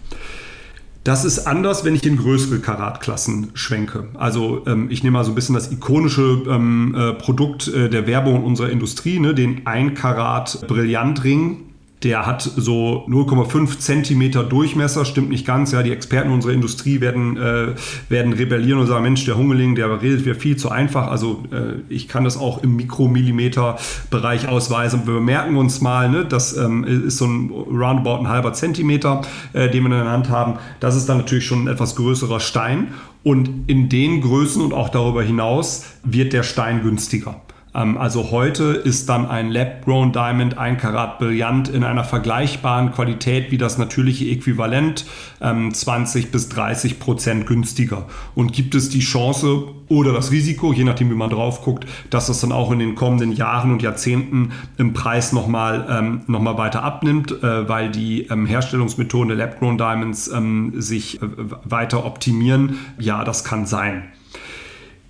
Das 1.04 1.26
ist 1.26 1.48
anders, 1.48 1.84
wenn 1.84 1.96
ich 1.96 2.06
in 2.06 2.16
größere 2.16 2.60
Karatklassen 2.60 3.52
schwenke. 3.56 4.08
Also 4.14 4.64
ähm, 4.68 4.88
ich 4.90 5.04
nehme 5.04 5.16
mal 5.16 5.26
so 5.26 5.34
ein 5.34 5.36
bisschen 5.36 5.56
das 5.56 5.70
ikonische 5.70 6.44
ähm, 6.50 6.96
äh, 6.98 7.12
Produkt 7.12 7.68
äh, 7.68 7.90
der 7.90 8.08
Werbung 8.08 8.46
unserer 8.46 8.70
Industrie, 8.70 9.20
ne, 9.20 9.34
den 9.34 9.68
1 9.68 10.00
Karat 10.00 10.66
Brillantring 10.68 11.67
Der 12.04 12.28
hat 12.28 12.44
so 12.44 13.06
0,5 13.08 13.80
Zentimeter 13.80 14.44
Durchmesser, 14.44 15.04
stimmt 15.04 15.30
nicht 15.30 15.48
ganz. 15.48 15.72
Ja, 15.72 15.82
die 15.82 15.92
Experten 15.92 16.32
unserer 16.32 16.54
Industrie 16.54 17.02
werden, 17.02 17.38
äh, 17.38 17.74
werden 18.10 18.34
rebellieren 18.34 18.80
und 18.80 18.86
sagen, 18.86 19.04
Mensch, 19.04 19.26
der 19.26 19.36
Hungeling, 19.36 19.74
der 19.74 20.00
redet 20.00 20.24
wäre 20.26 20.36
viel 20.36 20.58
zu 20.58 20.70
einfach. 20.70 21.08
Also 21.08 21.44
äh, 21.52 21.82
ich 21.90 22.08
kann 22.08 22.24
das 22.24 22.38
auch 22.38 22.62
im 22.62 22.76
Mikromillimeter-Bereich 22.76 24.48
ausweisen. 24.48 25.08
Wir 25.08 25.20
merken 25.20 25.58
uns 25.58 25.82
mal, 25.82 26.08
ne, 26.08 26.24
das 26.24 26.56
ähm, 26.56 26.84
ist 26.84 27.18
so 27.18 27.26
ein 27.26 27.50
roundabout 27.50 28.20
ein 28.20 28.28
halber 28.28 28.54
Zentimeter, 28.54 29.22
äh, 29.54 29.68
den 29.70 29.84
wir 29.84 29.92
in 29.92 30.04
der 30.04 30.12
Hand 30.12 30.30
haben. 30.30 30.60
Das 30.80 30.96
ist 30.96 31.10
dann 31.10 31.18
natürlich 31.18 31.46
schon 31.46 31.64
ein 31.64 31.68
etwas 31.68 31.96
größerer 31.96 32.40
Stein. 32.40 32.90
Und 33.24 33.66
in 33.68 33.90
den 33.90 34.22
Größen 34.22 34.62
und 34.62 34.74
auch 34.74 34.90
darüber 34.90 35.24
hinaus 35.24 35.84
wird 36.04 36.32
der 36.32 36.44
Stein 36.44 36.84
günstiger. 36.84 37.42
Ähm, 37.78 37.98
also 37.98 38.32
heute 38.32 38.64
ist 38.64 39.08
dann 39.08 39.28
ein 39.28 39.52
Lab-Grown 39.52 40.12
Diamond 40.12 40.58
1 40.58 40.82
Karat 40.82 41.20
Brillant 41.20 41.70
in 41.70 41.84
einer 41.84 42.04
vergleichbaren 42.04 42.92
Qualität 42.92 43.52
wie 43.52 43.58
das 43.58 43.78
natürliche 43.78 44.26
Äquivalent 44.26 45.06
20 45.40 46.26
ähm, 46.26 46.32
bis 46.32 46.50
30 46.50 47.00
Prozent 47.00 47.46
günstiger. 47.46 48.08
Und 48.36 48.54
gibt 48.54 48.74
es 48.76 48.90
die 48.90 49.00
Chance 49.00 49.68
oder 49.88 50.12
das 50.12 50.32
Risiko, 50.32 50.74
je 50.74 50.84
nachdem 50.84 51.10
wie 51.12 51.16
man 51.16 51.30
drauf 51.30 51.62
guckt, 51.62 51.86
dass 52.10 52.28
das 52.28 52.42
dann 52.42 52.52
auch 52.52 52.72
in 52.72 52.80
den 52.80 52.96
kommenden 52.96 53.32
Jahren 53.32 53.72
und 53.72 53.82
Jahrzehnten 53.82 54.52
im 54.78 54.94
Preis 54.94 55.32
nochmal 55.32 55.86
ähm, 55.90 56.22
noch 56.28 56.44
weiter 56.58 56.84
abnimmt, 56.84 57.32
äh, 57.44 57.70
weil 57.70 57.92
die 57.92 58.24
ähm, 58.24 58.46
Herstellungsmethoden 58.46 59.30
der 59.30 59.38
Lab-Grown 59.38 59.78
Diamonds 59.78 60.32
sich 60.78 61.22
äh, 61.22 61.26
weiter 61.64 62.06
optimieren? 62.06 62.80
Ja, 62.98 63.24
das 63.24 63.44
kann 63.44 63.66
sein. 63.66 64.04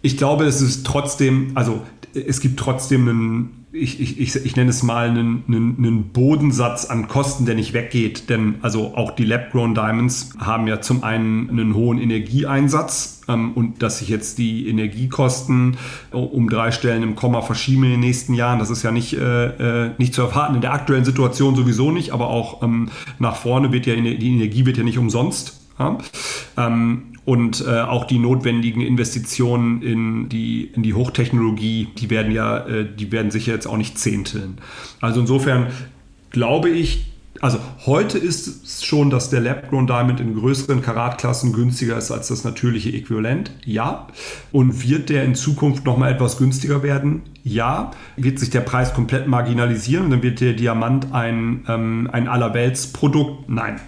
Ich 0.01 0.17
glaube, 0.17 0.45
es 0.45 0.61
ist 0.61 0.85
trotzdem, 0.85 1.51
also 1.55 1.81
es 2.13 2.39
gibt 2.39 2.59
trotzdem 2.59 3.07
einen, 3.07 3.65
ich, 3.71 3.99
ich, 3.99 4.19
ich, 4.19 4.35
ich 4.35 4.55
nenne 4.55 4.69
es 4.69 4.81
mal 4.81 5.09
einen, 5.09 5.43
einen, 5.47 5.75
einen, 5.77 6.09
Bodensatz 6.09 6.85
an 6.85 7.07
Kosten, 7.07 7.45
der 7.45 7.55
nicht 7.55 7.73
weggeht. 7.73 8.29
Denn 8.29 8.55
also 8.61 8.95
auch 8.95 9.11
die 9.11 9.25
Lab-Grown 9.25 9.75
Diamonds 9.75 10.31
haben 10.39 10.67
ja 10.67 10.81
zum 10.81 11.03
einen 11.03 11.49
einen 11.49 11.75
hohen 11.75 11.99
Energieeinsatz 11.99 13.21
ähm, 13.27 13.53
und 13.53 13.83
dass 13.83 13.99
sich 13.99 14.09
jetzt 14.09 14.37
die 14.37 14.67
Energiekosten 14.67 15.77
äh, 16.11 16.15
um 16.15 16.49
drei 16.49 16.71
Stellen 16.71 17.03
im 17.03 17.15
Komma 17.15 17.41
verschieben 17.41 17.83
in 17.83 17.91
den 17.91 17.99
nächsten 17.99 18.33
Jahren, 18.33 18.59
das 18.59 18.69
ist 18.69 18.83
ja 18.83 18.91
nicht, 18.91 19.13
äh, 19.13 19.85
äh, 19.85 19.91
nicht 19.97 20.13
zu 20.13 20.21
erwarten. 20.21 20.55
In 20.55 20.61
der 20.61 20.73
aktuellen 20.73 21.05
Situation 21.05 21.55
sowieso 21.55 21.91
nicht, 21.91 22.11
aber 22.11 22.29
auch 22.29 22.63
ähm, 22.63 22.89
nach 23.19 23.35
vorne 23.35 23.71
wird 23.71 23.85
ja 23.85 23.95
die 23.95 24.33
Energie 24.33 24.65
wird 24.65 24.77
ja 24.77 24.83
nicht 24.83 24.97
umsonst. 24.97 25.59
Ja? 25.77 25.97
Ähm, 26.55 27.16
und 27.27 27.61
äh, 27.67 27.81
auch 27.81 28.05
die 28.05 28.19
notwendigen 28.19 28.79
Investitionen 28.79 29.81
in 29.81 30.29
die, 30.29 30.71
in 30.73 30.81
die 30.81 30.93
Hochtechnologie, 30.93 31.89
die 31.97 32.09
werden 32.09 32.31
ja, 32.31 32.65
äh, 32.65 32.85
die 32.89 33.11
werden 33.11 33.31
sicher 33.31 33.51
jetzt 33.51 33.67
auch 33.67 33.75
nicht 33.75 33.99
zehnteln. 33.99 34.59
Also 35.01 35.19
insofern 35.19 35.67
glaube 36.29 36.69
ich, 36.69 37.11
also 37.41 37.59
heute 37.85 38.17
ist 38.17 38.47
es 38.47 38.85
schon, 38.85 39.09
dass 39.09 39.29
der 39.29 39.41
Lab-Grown 39.41 39.87
Diamond 39.87 40.21
in 40.21 40.35
größeren 40.35 40.81
Karatklassen 40.81 41.51
günstiger 41.51 41.97
ist 41.97 42.11
als 42.11 42.29
das 42.29 42.45
natürliche 42.45 42.93
Äquivalent. 42.93 43.51
Ja. 43.65 44.07
Und 44.53 44.87
wird 44.87 45.09
der 45.09 45.25
in 45.25 45.35
Zukunft 45.35 45.83
nochmal 45.83 46.13
etwas 46.13 46.37
günstiger 46.37 46.81
werden? 46.81 47.23
Ja. 47.43 47.91
Wird 48.15 48.39
sich 48.39 48.51
der 48.51 48.61
Preis 48.61 48.93
komplett 48.93 49.27
marginalisieren? 49.27 50.11
Dann 50.11 50.23
wird 50.23 50.39
der 50.39 50.53
Diamant 50.53 51.11
ein, 51.11 51.65
ähm, 51.67 52.09
ein 52.09 52.29
Allerweltsprodukt? 52.29 53.49
Nein. 53.49 53.81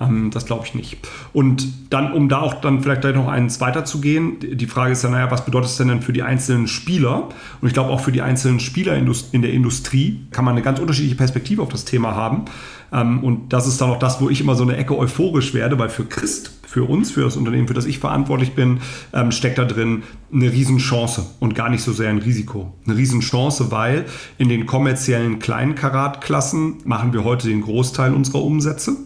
Ähm, 0.00 0.30
das 0.30 0.46
glaube 0.46 0.64
ich 0.66 0.74
nicht. 0.74 0.98
Und 1.32 1.66
dann, 1.90 2.12
um 2.12 2.28
da 2.28 2.40
auch 2.40 2.54
dann 2.54 2.82
vielleicht 2.82 3.00
gleich 3.00 3.14
noch 3.14 3.28
eins 3.28 3.60
weiterzugehen, 3.60 4.38
die 4.40 4.66
Frage 4.66 4.92
ist 4.92 5.02
ja, 5.02 5.10
naja, 5.10 5.30
was 5.30 5.44
bedeutet 5.44 5.70
es 5.70 5.76
denn 5.76 5.88
denn 5.88 6.02
für 6.02 6.12
die 6.12 6.22
einzelnen 6.22 6.68
Spieler? 6.68 7.28
Und 7.60 7.68
ich 7.68 7.74
glaube 7.74 7.90
auch 7.90 8.00
für 8.00 8.12
die 8.12 8.22
einzelnen 8.22 8.60
Spieler 8.60 8.96
in 8.96 9.42
der 9.42 9.52
Industrie 9.52 10.20
kann 10.30 10.44
man 10.44 10.54
eine 10.54 10.62
ganz 10.62 10.78
unterschiedliche 10.78 11.16
Perspektive 11.16 11.62
auf 11.62 11.68
das 11.68 11.84
Thema 11.84 12.14
haben. 12.14 12.44
Ähm, 12.92 13.22
und 13.24 13.52
das 13.52 13.66
ist 13.66 13.80
dann 13.80 13.90
auch 13.90 13.98
das, 13.98 14.20
wo 14.20 14.28
ich 14.28 14.40
immer 14.40 14.54
so 14.54 14.62
eine 14.62 14.76
Ecke 14.76 14.96
euphorisch 14.96 15.54
werde, 15.54 15.78
weil 15.78 15.88
für 15.88 16.04
Christ, 16.04 16.57
für 16.68 16.84
uns, 16.84 17.10
für 17.10 17.22
das 17.22 17.36
Unternehmen, 17.36 17.66
für 17.66 17.72
das 17.72 17.86
ich 17.86 17.98
verantwortlich 17.98 18.54
bin, 18.54 18.80
ähm, 19.14 19.32
steckt 19.32 19.56
da 19.56 19.64
drin 19.64 20.02
eine 20.30 20.52
Riesenchance 20.52 21.24
und 21.40 21.54
gar 21.54 21.70
nicht 21.70 21.82
so 21.82 21.92
sehr 21.92 22.10
ein 22.10 22.18
Risiko. 22.18 22.74
Eine 22.84 22.98
Riesenchance, 22.98 23.70
weil 23.70 24.04
in 24.36 24.50
den 24.50 24.66
kommerziellen 24.66 25.38
kleinen 25.38 25.74
Karatklassen 25.74 26.76
machen 26.84 27.14
wir 27.14 27.24
heute 27.24 27.48
den 27.48 27.62
Großteil 27.62 28.12
unserer 28.12 28.42
Umsätze 28.42 28.96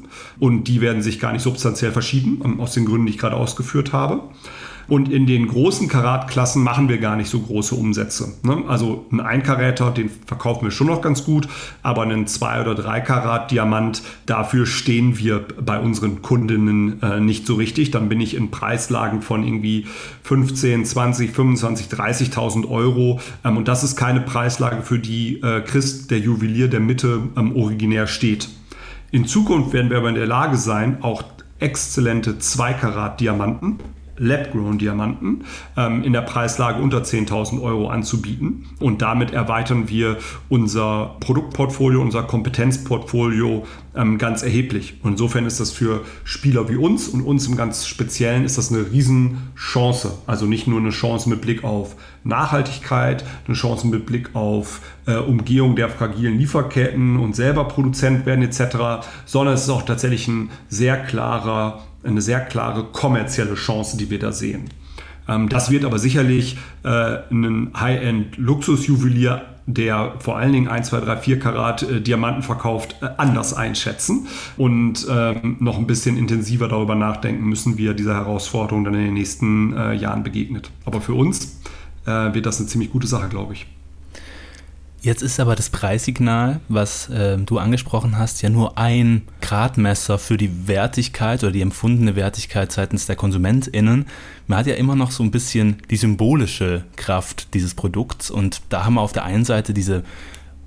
und 0.41 0.65
die 0.65 0.81
werden 0.81 1.03
sich 1.03 1.21
gar 1.21 1.33
nicht 1.33 1.43
substanziell 1.43 1.93
verschieben, 1.93 2.41
ähm, 2.45 2.61
aus 2.61 2.75
den 2.75 2.85
Gründen, 2.85 3.07
die 3.07 3.13
ich 3.13 3.19
gerade 3.19 3.37
ausgeführt 3.37 3.93
habe. 3.93 4.25
Und 4.89 5.11
in 5.11 5.27
den 5.27 5.49
großen 5.49 5.89
Karatklassen 5.89 6.63
machen 6.63 6.89
wir 6.89 6.99
gar 6.99 7.17
nicht 7.17 7.31
so 7.31 7.41
große 7.41 7.75
Umsätze. 7.75 8.35
Ne? 8.43 8.65
Also 8.69 9.07
ein 9.13 9.21
1 9.21 9.45
Karäter, 9.45 9.91
den 9.91 10.11
verkaufen 10.27 10.65
wir 10.65 10.71
schon 10.71 10.87
noch 10.87 11.03
ganz 11.03 11.25
gut, 11.25 11.49
aber 11.83 12.03
einen 12.03 12.27
2 12.27 12.63
oder 12.63 12.75
3 12.75 13.01
Karat 13.01 13.51
Diamant, 13.51 14.03
dafür 14.27 14.67
stehen 14.67 15.19
wir 15.19 15.45
bei 15.65 15.79
unseren 15.79 16.23
Kundinnen 16.23 17.03
äh, 17.03 17.21
nicht 17.21 17.47
so 17.47 17.55
richtig. 17.55 17.91
Dann 17.91 18.09
bin 18.09 18.21
ich 18.21 18.35
in 18.35 18.51
Preislagen 18.51 19.23
von 19.23 19.45
irgendwie 19.45 19.87
15, 20.25 20.85
20, 20.85 21.33
25, 21.33 21.87
30.000 21.87 22.69
Euro. 22.69 23.21
Ähm, 23.45 23.57
und 23.57 23.69
das 23.69 23.85
ist 23.85 23.97
keine 23.97 24.21
Preislage, 24.21 24.83
für 24.83 24.99
die 24.99 25.41
äh, 25.43 25.61
Christ, 25.61 26.11
der 26.11 26.19
Juwelier 26.19 26.69
der 26.69 26.81
Mitte, 26.81 27.23
ähm, 27.37 27.57
originär 27.57 28.07
steht. 28.07 28.49
In 29.11 29.27
Zukunft 29.27 29.73
werden 29.73 29.91
wir 29.91 29.99
aber 29.99 30.09
in 30.09 30.15
der 30.15 30.27
Lage 30.27 30.57
sein, 30.57 31.03
auch 31.03 31.23
exzellente 31.59 32.39
2 32.39 32.73
Karat 32.73 33.21
Diamanten 33.21 33.79
Lab-Grown-Diamanten 34.23 35.45
ähm, 35.77 36.03
in 36.05 36.13
der 36.13 36.23
Preislage 36.23 36.81
unter 36.81 37.03
10.000 37.03 37.61
Euro 37.61 37.89
anzubieten. 37.89 38.67
Und 38.81 39.03
damit 39.03 39.33
erweitern 39.33 39.89
wir 39.89 40.19
unser 40.49 41.17
Produktportfolio, 41.21 42.01
unser 42.01 42.23
Kompetenzportfolio 42.23 43.67
ähm, 43.95 44.19
ganz 44.19 44.43
erheblich. 44.43 44.95
Und 45.03 45.13
insofern 45.13 45.45
ist 45.45 45.61
das 45.61 45.71
für 45.71 46.03
Spieler 46.25 46.69
wie 46.69 46.77
uns 46.77 47.09
und 47.09 47.23
uns 47.23 47.47
im 47.47 47.57
ganz 47.57 47.87
Speziellen 47.87 48.45
ist 48.45 48.59
das 48.59 48.73
eine 48.73 48.91
Riesenchance. 48.91 50.13
Also 50.27 50.47
nicht 50.47 50.67
nur 50.67 50.81
eine 50.81 50.91
Chance 50.91 51.29
mit 51.29 51.41
Blick 51.41 51.65
auf 51.65 51.97
Nachhaltigkeit, 52.25 53.25
eine 53.47 53.57
Chance 53.57 53.87
mit 53.89 54.07
Blick 54.07 54.35
auf 54.35 54.81
äh, 55.07 55.17
Umgehung 55.17 55.77
der 55.77 55.89
fragilen 55.89 56.39
Lieferketten 56.39 57.17
und 57.19 57.35
selber 57.35 57.65
Produzent 57.65 58.25
werden 58.27 58.43
etc., 58.43 59.07
sondern 59.27 59.55
es 59.55 59.65
ist 59.65 59.71
auch 59.71 59.83
tatsächlich 59.83 60.29
ein 60.29 60.51
sehr 60.69 60.97
klarer 60.97 61.83
eine 62.05 62.21
sehr 62.21 62.41
klare 62.41 62.85
kommerzielle 62.85 63.55
Chance, 63.55 63.97
die 63.97 64.11
wir 64.11 64.19
da 64.19 64.33
sehen. 64.33 64.71
Ähm, 65.29 65.49
das 65.49 65.71
wird 65.71 65.85
aber 65.85 65.99
sicherlich 65.99 66.57
äh, 66.85 67.19
ein 67.31 67.71
High-End-Luxusjuwelier, 67.79 69.43
der 69.67 70.15
vor 70.19 70.37
allen 70.39 70.53
Dingen 70.53 70.69
1, 70.69 70.89
2, 70.89 71.01
3, 71.01 71.17
4 71.19 71.39
Karat 71.39 71.83
äh, 71.83 72.01
Diamanten 72.01 72.43
verkauft, 72.43 72.97
äh, 73.01 73.09
anders 73.17 73.55
einschätzen 73.55 74.27
und 74.57 75.07
ähm, 75.09 75.57
noch 75.61 75.79
ein 75.79 75.87
bisschen 75.87 76.17
intensiver 76.17 76.69
darüber 76.69 76.95
nachdenken 76.95 77.45
müssen, 77.45 77.79
wie 77.79 77.87
er 77.87 77.95
dieser 77.95 78.15
Herausforderung 78.15 78.85
dann 78.85 78.95
in 78.95 79.05
den 79.05 79.15
nächsten 79.15 79.73
Jahren 79.99 80.23
begegnet. 80.23 80.71
Aber 80.85 81.01
für 81.01 81.15
uns 81.15 81.61
wird 82.05 82.47
das 82.47 82.59
eine 82.59 82.69
ziemlich 82.69 82.91
gute 82.91 83.07
Sache, 83.07 83.29
glaube 83.29 83.53
ich. 83.53 83.67
Jetzt 85.03 85.23
ist 85.23 85.41
aber 85.41 85.57
das 85.57 85.69
Preissignal, 85.69 86.61
was 86.69 87.09
äh, 87.09 87.37
du 87.37 87.59
angesprochen 87.59 88.19
hast, 88.19 88.41
ja 88.41 88.49
nur 88.49 88.79
ein 88.79 89.23
Gradmesser 89.41 90.17
für 90.17 90.37
die 90.37 90.69
Wertigkeit 90.69 91.43
oder 91.43 91.51
die 91.51 91.61
empfundene 91.61 92.15
Wertigkeit 92.15 92.71
seitens 92.71 93.07
der 93.07 93.17
KonsumentInnen. 93.17 94.07
Man 94.47 94.59
hat 94.59 94.69
ja 94.69 94.75
immer 94.75 94.95
noch 94.95 95.11
so 95.11 95.25
ein 95.25 95.33
bisschen 95.33 95.79
die 95.91 95.97
symbolische 95.97 96.85
Kraft 96.95 97.53
dieses 97.53 97.75
Produkts 97.75 98.31
und 98.31 98.63
da 98.69 98.85
haben 98.85 98.95
wir 98.95 99.01
auf 99.01 99.11
der 99.11 99.25
einen 99.25 99.45
Seite 99.45 99.75
diese, 99.75 100.05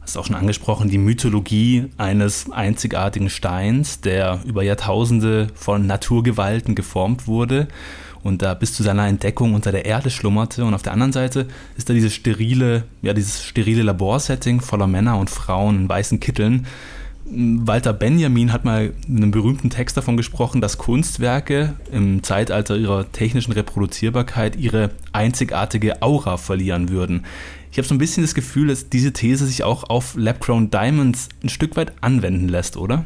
hast 0.02 0.18
du 0.18 0.20
auch 0.20 0.26
schon 0.26 0.36
angesprochen, 0.36 0.90
die 0.90 0.98
Mythologie 0.98 1.86
eines 1.96 2.52
einzigartigen 2.52 3.30
Steins, 3.30 4.02
der 4.02 4.42
über 4.46 4.64
Jahrtausende 4.64 5.48
von 5.56 5.88
Naturgewalten 5.88 6.76
geformt 6.76 7.26
wurde 7.26 7.70
und 8.26 8.42
da 8.42 8.56
bis 8.56 8.74
zu 8.74 8.82
seiner 8.82 9.08
Entdeckung 9.08 9.54
unter 9.54 9.72
der 9.72 9.86
Erde 9.86 10.10
schlummerte. 10.10 10.66
Und 10.66 10.74
auf 10.74 10.82
der 10.82 10.94
anderen 10.94 11.14
Seite 11.14 11.48
ist 11.78 11.90
da 11.90 11.94
dieses 11.94 12.16
sterile, 12.16 12.84
ja, 13.04 13.14
dieses 13.14 13.44
sterile 13.44 13.84
Laborsetting 13.84 14.62
voller 14.62 14.88
Männer 14.88 15.20
und 15.20 15.30
Frauen 15.30 15.82
in 15.82 15.90
weißen 15.90 16.20
Kitteln. 16.20 16.66
Walter 17.28 17.94
Benjamin 17.94 18.52
hat 18.52 18.66
mal 18.66 18.94
in 19.08 19.18
einem 19.18 19.30
berühmten 19.30 19.70
Text 19.70 19.96
davon 19.96 20.18
gesprochen, 20.18 20.60
dass 20.60 20.80
Kunstwerke 20.80 21.76
im 21.92 22.24
Zeitalter 22.24 22.76
ihrer 22.78 23.12
technischen 23.12 23.52
Reproduzierbarkeit 23.52 24.56
ihre 24.56 24.90
einzigartige 25.14 26.02
Aura 26.02 26.38
verlieren 26.38 26.90
würden. 26.90 27.26
Ich 27.72 27.78
habe 27.78 27.88
so 27.88 27.94
ein 27.94 28.00
bisschen 28.00 28.24
das 28.24 28.34
Gefühl, 28.34 28.70
dass 28.70 28.90
diese 28.90 29.14
These 29.14 29.46
sich 29.46 29.64
auch 29.64 29.84
auf 29.88 30.16
Lab-Grown 30.16 30.72
Diamonds 30.72 31.30
ein 31.44 31.50
Stück 31.50 31.76
weit 31.76 31.94
anwenden 32.02 32.50
lässt, 32.50 32.76
oder? 32.76 33.06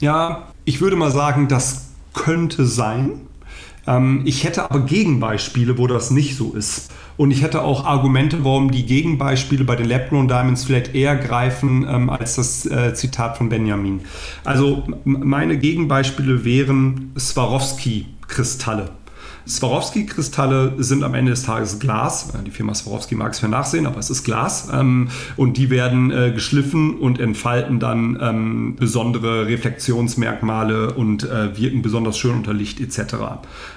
Ja, 0.00 0.48
ich 0.64 0.80
würde 0.80 0.96
mal 0.96 1.10
sagen, 1.10 1.48
das 1.48 1.88
könnte 2.14 2.64
sein. 2.64 3.20
Ähm, 3.86 4.22
ich 4.24 4.44
hätte 4.44 4.64
aber 4.70 4.80
Gegenbeispiele, 4.80 5.78
wo 5.78 5.86
das 5.86 6.10
nicht 6.10 6.36
so 6.36 6.52
ist. 6.52 6.90
Und 7.16 7.30
ich 7.30 7.42
hätte 7.42 7.62
auch 7.62 7.84
Argumente, 7.84 8.44
warum 8.44 8.70
die 8.70 8.86
Gegenbeispiele 8.86 9.64
bei 9.64 9.76
den 9.76 9.88
Lab-Grown 9.88 10.28
Diamonds 10.28 10.64
vielleicht 10.64 10.94
eher 10.94 11.16
greifen 11.16 11.86
ähm, 11.88 12.10
als 12.10 12.36
das 12.36 12.66
äh, 12.66 12.94
Zitat 12.94 13.36
von 13.36 13.48
Benjamin. 13.48 14.00
Also 14.44 14.84
meine 15.04 15.58
Gegenbeispiele 15.58 16.44
wären 16.44 17.12
Swarovski-Kristalle. 17.18 18.90
Swarovski-Kristalle 19.46 20.74
sind 20.78 21.02
am 21.02 21.14
Ende 21.14 21.30
des 21.32 21.42
Tages 21.42 21.78
Glas. 21.78 22.32
Die 22.46 22.50
Firma 22.50 22.74
Swarovski 22.74 23.14
mag 23.14 23.32
es 23.32 23.40
ja 23.40 23.48
nachsehen, 23.48 23.86
aber 23.86 23.98
es 23.98 24.10
ist 24.10 24.24
Glas. 24.24 24.68
Ähm, 24.72 25.08
und 25.36 25.56
die 25.56 25.70
werden 25.70 26.10
äh, 26.10 26.32
geschliffen 26.32 26.98
und 26.98 27.18
entfalten 27.18 27.80
dann 27.80 28.18
ähm, 28.20 28.76
besondere 28.78 29.46
Reflexionsmerkmale 29.46 30.94
und 30.94 31.24
äh, 31.24 31.56
wirken 31.56 31.82
besonders 31.82 32.18
schön 32.18 32.36
unter 32.36 32.52
Licht 32.52 32.80
etc. 32.80 33.14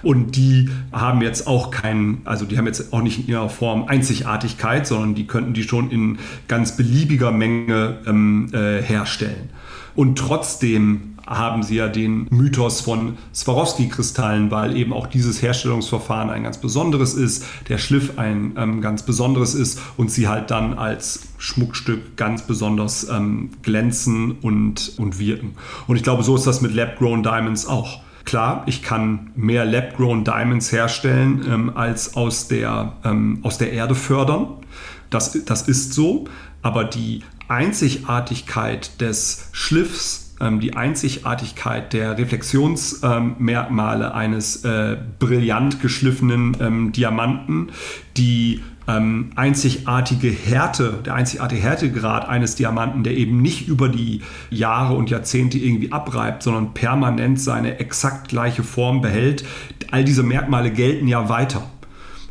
Und 0.04 0.36
die 0.36 0.70
haben 0.92 1.22
jetzt 1.22 1.48
auch 1.48 1.72
keinen, 1.72 2.22
also 2.26 2.46
die 2.46 2.58
haben 2.58 2.68
jetzt 2.68 2.94
auch 2.94 3.02
nicht 3.02 3.20
in 3.20 3.28
ihrer 3.28 3.50
Form 3.50 3.86
Einzigartigkeit, 3.86 4.86
sondern 4.86 5.16
die 5.16 5.28
könnten 5.28 5.54
die 5.54 5.64
schon 5.64 5.90
in 5.90 6.20
ganz 6.48 6.78
beliebiger 6.78 7.32
Menge 7.32 7.98
ähm, 8.06 8.50
äh, 8.54 8.82
herstellen. 8.82 9.50
Und 9.96 10.18
trotzdem 10.18 11.15
haben 11.28 11.64
sie 11.64 11.76
ja 11.76 11.88
den 11.88 12.28
Mythos 12.30 12.82
von 12.82 13.18
Swarovski-Kristallen, 13.34 14.52
weil 14.52 14.76
eben 14.76 14.94
auch 14.94 15.08
dieses 15.08 15.42
Herstellungsverfahren 15.42 16.30
ein 16.30 16.44
ganz 16.44 16.60
besonderes 16.60 17.14
ist, 17.14 17.46
der 17.70 17.78
Schliff 17.78 18.18
ein 18.18 18.54
ähm, 18.58 18.82
ganz 18.82 19.04
besonderes 19.04 19.56
ist 19.56 19.80
und 19.98 20.12
sie 20.12 20.28
halt 20.28 20.52
dann 20.52 20.76
als 20.76 21.28
Schmuckstück 21.38 22.16
ganz 22.18 22.44
besonders 22.44 23.08
ähm, 23.10 23.50
glänzen 23.64 24.34
und, 24.42 24.94
und 24.98 25.20
wirken. 25.20 25.56
Und 25.88 25.96
ich 25.96 26.04
glaube, 26.04 26.24
so 26.24 26.36
ist 26.36 26.48
das 26.48 26.62
mit 26.62 26.74
Lab-Grown 26.74 27.24
Diamonds 27.24 27.66
auch. 27.66 28.02
Klar, 28.26 28.64
ich 28.66 28.82
kann 28.82 29.32
mehr 29.36 29.66
Lab-Grown 29.66 30.24
Diamonds 30.24 30.72
herstellen, 30.72 31.46
ähm, 31.48 31.72
als 31.76 32.16
aus 32.16 32.48
der, 32.48 32.94
ähm, 33.04 33.40
aus 33.44 33.58
der 33.60 33.72
Erde 33.72 33.94
fördern. 33.94 34.48
Das, 35.12 35.38
das 35.46 35.68
ist 35.68 35.94
so, 35.94 36.26
aber 36.64 36.84
die 36.84 37.22
Einzigartigkeit 37.48 39.00
des 39.00 39.50
Schliffs 39.52 40.25
ähm, 40.40 40.60
die 40.60 40.76
Einzigartigkeit 40.76 41.94
der 41.94 42.18
Reflexionsmerkmale 42.18 44.14
eines 44.14 44.64
äh, 44.66 44.98
brillant 45.20 45.82
geschliffenen 45.82 46.58
ähm, 46.60 46.92
Diamanten, 46.92 47.70
die 48.18 48.62
ähm, 48.88 49.32
einzigartige 49.36 50.30
Härte, 50.30 51.00
der 51.06 51.16
einzigartige 51.16 51.62
Härtegrad 51.62 52.28
eines 52.28 52.56
Diamanten, 52.56 53.04
der 53.04 53.18
eben 53.18 53.42
nicht 53.42 53.68
über 53.68 53.90
die 53.90 54.22
Jahre 54.50 54.94
und 54.96 55.10
Jahrzehnte 55.10 55.58
irgendwie 55.58 55.92
abreibt, 55.92 56.44
sondern 56.44 56.74
permanent 56.74 57.40
seine 57.40 57.80
exakt 57.80 58.28
gleiche 58.28 58.64
Form 58.64 59.02
behält. 59.02 59.46
All 59.92 60.04
diese 60.04 60.24
Merkmale 60.24 60.72
gelten 60.72 61.08
ja 61.08 61.30
weiter. 61.30 61.70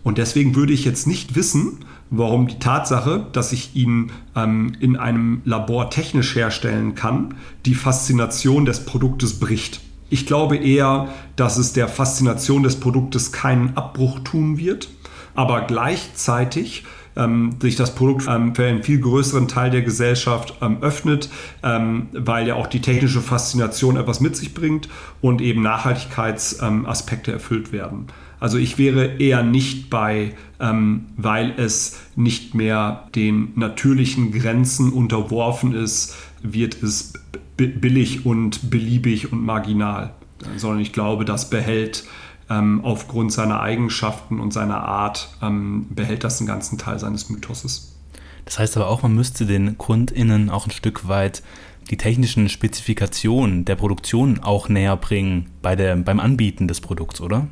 Und 0.03 0.19
deswegen 0.19 0.55
würde 0.55 0.73
ich 0.73 0.85
jetzt 0.85 1.07
nicht 1.07 1.35
wissen, 1.35 1.79
warum 2.19 2.49
die 2.49 2.59
Tatsache, 2.59 3.27
dass 3.33 3.53
ich 3.53 3.75
ihn 3.75 4.13
ähm, 4.37 4.73
in 4.81 4.97
einem 4.97 5.43
Labor 5.45 5.91
technisch 5.91 6.35
herstellen 6.35 6.95
kann, 6.95 7.35
die 7.67 7.75
Faszination 7.75 8.65
des 8.65 8.85
Produktes 8.85 9.39
bricht. 9.39 9.81
Ich 10.11 10.27
glaube 10.27 10.57
eher, 10.57 11.09
dass 11.37 11.57
es 11.57 11.73
der 11.73 11.89
Faszination 11.89 12.63
des 12.63 12.79
Produktes 12.79 13.33
keinen 13.33 13.77
Abbruch 13.77 14.21
tun 14.21 14.59
wird, 14.59 14.89
aber 15.35 15.63
gleichzeitig 15.63 16.85
ähm, 17.17 17.57
sich 17.61 17.77
das 17.77 17.95
Produkt 17.95 18.27
ähm, 18.29 18.55
für 18.55 18.67
einen 18.67 18.83
viel 18.83 19.01
größeren 19.01 19.49
Teil 19.49 19.71
der 19.71 19.83
Gesellschaft 19.83 20.55
ähm, 20.61 20.79
öffnet, 20.81 21.31
ähm, 21.63 22.09
weil 22.13 22.47
ja 22.47 22.55
auch 22.55 22.67
die 22.67 22.81
technische 22.81 23.21
Faszination 23.21 23.97
etwas 23.97 24.21
mit 24.21 24.37
sich 24.37 24.55
bringt 24.55 24.89
und 25.21 25.41
eben 25.41 25.63
Nachhaltigkeitsaspekte 25.63 27.33
erfüllt 27.33 27.73
werden. 27.73 28.09
Also 28.45 28.59
ich 28.59 28.77
wäre 28.77 29.07
eher 29.21 29.43
nicht 29.43 29.89
bei, 29.89 30.35
ähm, 30.61 31.07
weil 31.17 31.55
es 31.57 31.99
nicht 32.15 32.55
mehr 32.55 33.09
den 33.15 33.53
natürlichen 33.57 34.33
Grenzen 34.33 34.93
unterworfen 34.93 35.75
ist, 35.75 36.15
wird 36.43 36.83
es 36.83 37.15
billig 37.57 38.27
und 38.27 38.69
beliebig 38.69 39.33
und 39.33 39.47
marginal, 39.47 40.13
sondern 40.59 40.81
ich 40.81 40.93
glaube, 40.93 41.25
das 41.25 41.49
behält 41.49 42.05
ähm, 42.51 42.83
aufgrund 42.85 43.33
seiner 43.33 43.61
Eigenschaften 43.61 44.39
und 44.41 44.53
seiner 44.53 44.83
Art, 44.83 45.35
ähm, 45.41 45.87
behält 45.89 46.23
das 46.23 46.39
einen 46.39 46.47
ganzen 46.47 46.77
Teil 46.77 46.99
seines 46.99 47.31
Mythoses. 47.31 47.97
Das 48.45 48.59
heißt 48.59 48.77
aber 48.77 48.89
auch, 48.89 49.01
man 49.01 49.15
müsste 49.15 49.47
den 49.47 49.79
KundInnen 49.79 50.51
auch 50.51 50.67
ein 50.67 50.71
Stück 50.71 51.09
weit 51.09 51.43
die 51.89 51.97
technischen 51.97 52.51
Spezifikationen 52.51 53.65
der 53.65 53.77
Produktion 53.77 54.41
auch 54.41 54.69
näher 54.69 54.99
bringen 54.99 55.47
bei 55.63 55.77
der, 55.77 55.97
beim 55.97 56.21
Anbieten 56.21 56.69
des 56.69 56.83
Produkts, 56.83 57.23
oder? 57.23 57.49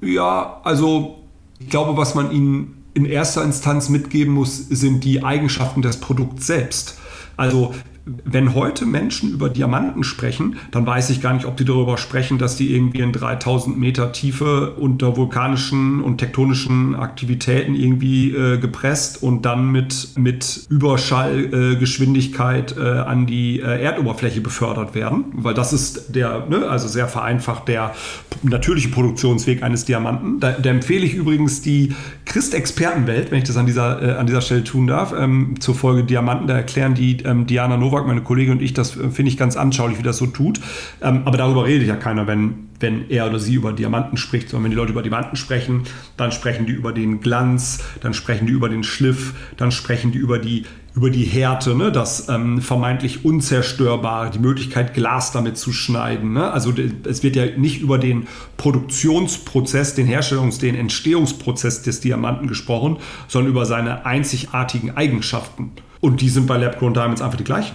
Ja, 0.00 0.60
also 0.64 1.18
ich 1.58 1.68
glaube, 1.68 1.96
was 1.96 2.14
man 2.14 2.30
ihnen 2.30 2.84
in 2.94 3.06
erster 3.06 3.42
Instanz 3.42 3.88
mitgeben 3.88 4.34
muss, 4.34 4.56
sind 4.56 5.04
die 5.04 5.24
Eigenschaften 5.24 5.82
des 5.82 5.98
Produkts 5.98 6.46
selbst. 6.46 6.98
Also 7.36 7.74
wenn 8.06 8.54
heute 8.54 8.84
Menschen 8.84 9.30
über 9.30 9.48
Diamanten 9.48 10.04
sprechen, 10.04 10.56
dann 10.70 10.86
weiß 10.86 11.08
ich 11.10 11.22
gar 11.22 11.32
nicht, 11.32 11.46
ob 11.46 11.56
die 11.56 11.64
darüber 11.64 11.96
sprechen, 11.96 12.38
dass 12.38 12.56
die 12.56 12.74
irgendwie 12.74 13.00
in 13.00 13.12
3000 13.12 13.78
Meter 13.78 14.12
Tiefe 14.12 14.72
unter 14.72 15.16
vulkanischen 15.16 16.02
und 16.02 16.18
tektonischen 16.18 16.96
Aktivitäten 16.96 17.74
irgendwie 17.74 18.34
äh, 18.34 18.58
gepresst 18.58 19.22
und 19.22 19.46
dann 19.46 19.72
mit, 19.72 20.10
mit 20.16 20.66
Überschallgeschwindigkeit 20.68 22.76
äh, 22.76 22.80
äh, 22.80 22.98
an 22.98 23.26
die 23.26 23.60
äh, 23.60 23.82
Erdoberfläche 23.82 24.40
befördert 24.40 24.94
werden. 24.94 25.26
Weil 25.32 25.54
das 25.54 25.72
ist 25.72 26.14
der, 26.14 26.46
ne, 26.46 26.68
also 26.68 26.88
sehr 26.88 27.08
vereinfacht, 27.08 27.68
der 27.68 27.94
natürliche 28.42 28.88
Produktionsweg 28.88 29.62
eines 29.62 29.84
Diamanten. 29.84 30.40
Da, 30.40 30.52
da 30.52 30.70
empfehle 30.70 31.06
ich 31.06 31.14
übrigens 31.14 31.62
die 31.62 31.94
Christ-Expertenwelt, 32.26 33.30
wenn 33.30 33.38
ich 33.38 33.44
das 33.44 33.56
an 33.56 33.66
dieser, 33.66 34.02
äh, 34.02 34.16
an 34.16 34.26
dieser 34.26 34.42
Stelle 34.42 34.64
tun 34.64 34.86
darf, 34.86 35.14
ähm, 35.16 35.54
zur 35.60 35.74
Folge 35.74 36.04
Diamanten. 36.04 36.46
Da 36.46 36.56
erklären 36.56 36.94
die 36.94 37.18
ähm, 37.22 37.46
Diana 37.46 37.76
Nova 37.76 37.93
Nowak, 37.94 38.06
meine 38.06 38.22
Kollegin 38.22 38.54
und 38.54 38.62
ich, 38.62 38.74
das 38.74 38.96
äh, 38.96 39.10
finde 39.10 39.30
ich 39.30 39.36
ganz 39.36 39.56
anschaulich, 39.56 39.98
wie 39.98 40.02
das 40.02 40.18
so 40.18 40.26
tut. 40.26 40.60
Ähm, 41.00 41.22
aber 41.24 41.38
darüber 41.38 41.64
redet 41.64 41.86
ja 41.86 41.96
keiner, 41.96 42.26
wenn, 42.26 42.68
wenn 42.80 43.08
er 43.10 43.26
oder 43.28 43.38
sie 43.38 43.54
über 43.54 43.72
Diamanten 43.72 44.16
spricht, 44.16 44.48
sondern 44.48 44.64
wenn 44.64 44.70
die 44.72 44.76
Leute 44.76 44.92
über 44.92 45.02
Diamanten 45.02 45.36
sprechen, 45.36 45.84
dann 46.16 46.32
sprechen 46.32 46.66
die 46.66 46.72
über 46.72 46.92
den 46.92 47.20
Glanz, 47.20 47.82
dann 48.00 48.14
sprechen 48.14 48.46
die 48.46 48.52
über 48.52 48.68
den 48.68 48.82
Schliff, 48.82 49.34
dann 49.56 49.70
sprechen 49.70 50.12
die 50.12 50.18
über 50.18 50.38
die 50.38 50.64
über 50.96 51.10
die 51.10 51.24
Härte, 51.24 51.74
ne? 51.74 51.90
das 51.90 52.28
ähm, 52.28 52.62
vermeintlich 52.62 53.24
Unzerstörbare, 53.24 54.30
die 54.30 54.38
Möglichkeit, 54.38 54.94
Glas 54.94 55.32
damit 55.32 55.58
zu 55.58 55.72
schneiden. 55.72 56.34
Ne? 56.34 56.48
Also 56.52 56.72
es 57.02 57.24
wird 57.24 57.34
ja 57.34 57.46
nicht 57.46 57.80
über 57.80 57.98
den 57.98 58.28
Produktionsprozess, 58.58 59.96
den 59.96 60.06
Herstellungs-, 60.06 60.60
den 60.60 60.76
Entstehungsprozess 60.76 61.82
des 61.82 62.00
Diamanten 62.00 62.46
gesprochen, 62.46 62.98
sondern 63.26 63.50
über 63.50 63.66
seine 63.66 64.06
einzigartigen 64.06 64.96
Eigenschaften. 64.96 65.72
Und 65.98 66.20
die 66.20 66.28
sind 66.28 66.46
bei 66.46 66.58
Lab-Grown 66.58 66.94
Diamonds 66.94 67.22
einfach 67.22 67.38
die 67.38 67.44
gleichen. 67.44 67.74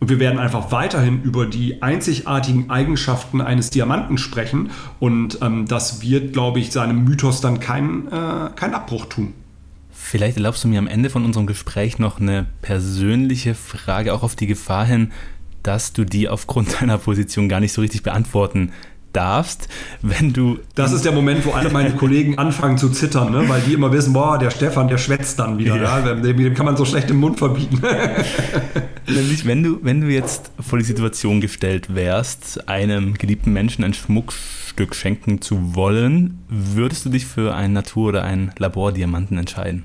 Und 0.00 0.08
wir 0.08 0.18
werden 0.18 0.38
einfach 0.38 0.72
weiterhin 0.72 1.22
über 1.22 1.44
die 1.46 1.82
einzigartigen 1.82 2.70
Eigenschaften 2.70 3.42
eines 3.42 3.68
Diamanten 3.68 4.16
sprechen. 4.16 4.70
Und 4.98 5.38
ähm, 5.42 5.66
das 5.66 6.00
wird, 6.00 6.32
glaube 6.32 6.58
ich, 6.58 6.72
seinem 6.72 7.04
Mythos 7.04 7.42
dann 7.42 7.60
keinen 7.60 8.08
äh, 8.08 8.50
kein 8.56 8.72
Abbruch 8.72 9.06
tun. 9.06 9.34
Vielleicht 9.92 10.38
erlaubst 10.38 10.64
du 10.64 10.68
mir 10.68 10.78
am 10.78 10.86
Ende 10.86 11.10
von 11.10 11.24
unserem 11.26 11.46
Gespräch 11.46 11.98
noch 11.98 12.18
eine 12.18 12.46
persönliche 12.62 13.54
Frage, 13.54 14.14
auch 14.14 14.22
auf 14.22 14.34
die 14.34 14.46
Gefahr 14.46 14.86
hin, 14.86 15.12
dass 15.62 15.92
du 15.92 16.04
die 16.04 16.30
aufgrund 16.30 16.74
deiner 16.80 16.96
Position 16.96 17.50
gar 17.50 17.60
nicht 17.60 17.72
so 17.72 17.82
richtig 17.82 18.02
beantworten 18.02 18.72
darfst, 19.12 19.68
wenn 20.02 20.32
du. 20.32 20.58
Das 20.74 20.92
ist 20.92 21.04
der 21.04 21.12
Moment, 21.12 21.44
wo 21.44 21.50
alle 21.50 21.70
meine 21.70 21.90
Kollegen 21.96 22.38
anfangen 22.38 22.78
zu 22.78 22.90
zittern, 22.90 23.32
ne? 23.32 23.48
weil 23.48 23.60
die 23.62 23.74
immer 23.74 23.92
wissen, 23.92 24.12
boah, 24.12 24.38
der 24.38 24.50
Stefan, 24.50 24.88
der 24.88 24.98
schwätzt 24.98 25.38
dann 25.38 25.58
wieder. 25.58 25.76
Ja. 25.76 26.00
Ja? 26.00 26.14
Dem, 26.14 26.36
dem, 26.36 26.54
kann 26.54 26.66
man 26.66 26.76
so 26.76 26.84
schlecht 26.84 27.10
im 27.10 27.18
Mund 27.18 27.38
verbieten. 27.38 27.80
Nämlich, 29.06 29.46
wenn 29.46 29.62
du, 29.62 29.78
wenn 29.82 30.00
du 30.00 30.08
jetzt 30.08 30.52
vor 30.60 30.78
die 30.78 30.84
Situation 30.84 31.40
gestellt 31.40 31.94
wärst, 31.94 32.68
einem 32.68 33.14
geliebten 33.14 33.52
Menschen 33.52 33.84
ein 33.84 33.94
Schmuckstück 33.94 34.94
schenken 34.94 35.40
zu 35.40 35.74
wollen, 35.74 36.38
würdest 36.48 37.04
du 37.04 37.10
dich 37.10 37.26
für 37.26 37.54
einen 37.54 37.74
Natur- 37.74 38.08
oder 38.08 38.24
einen 38.24 38.52
Labordiamanten 38.58 39.38
entscheiden? 39.38 39.84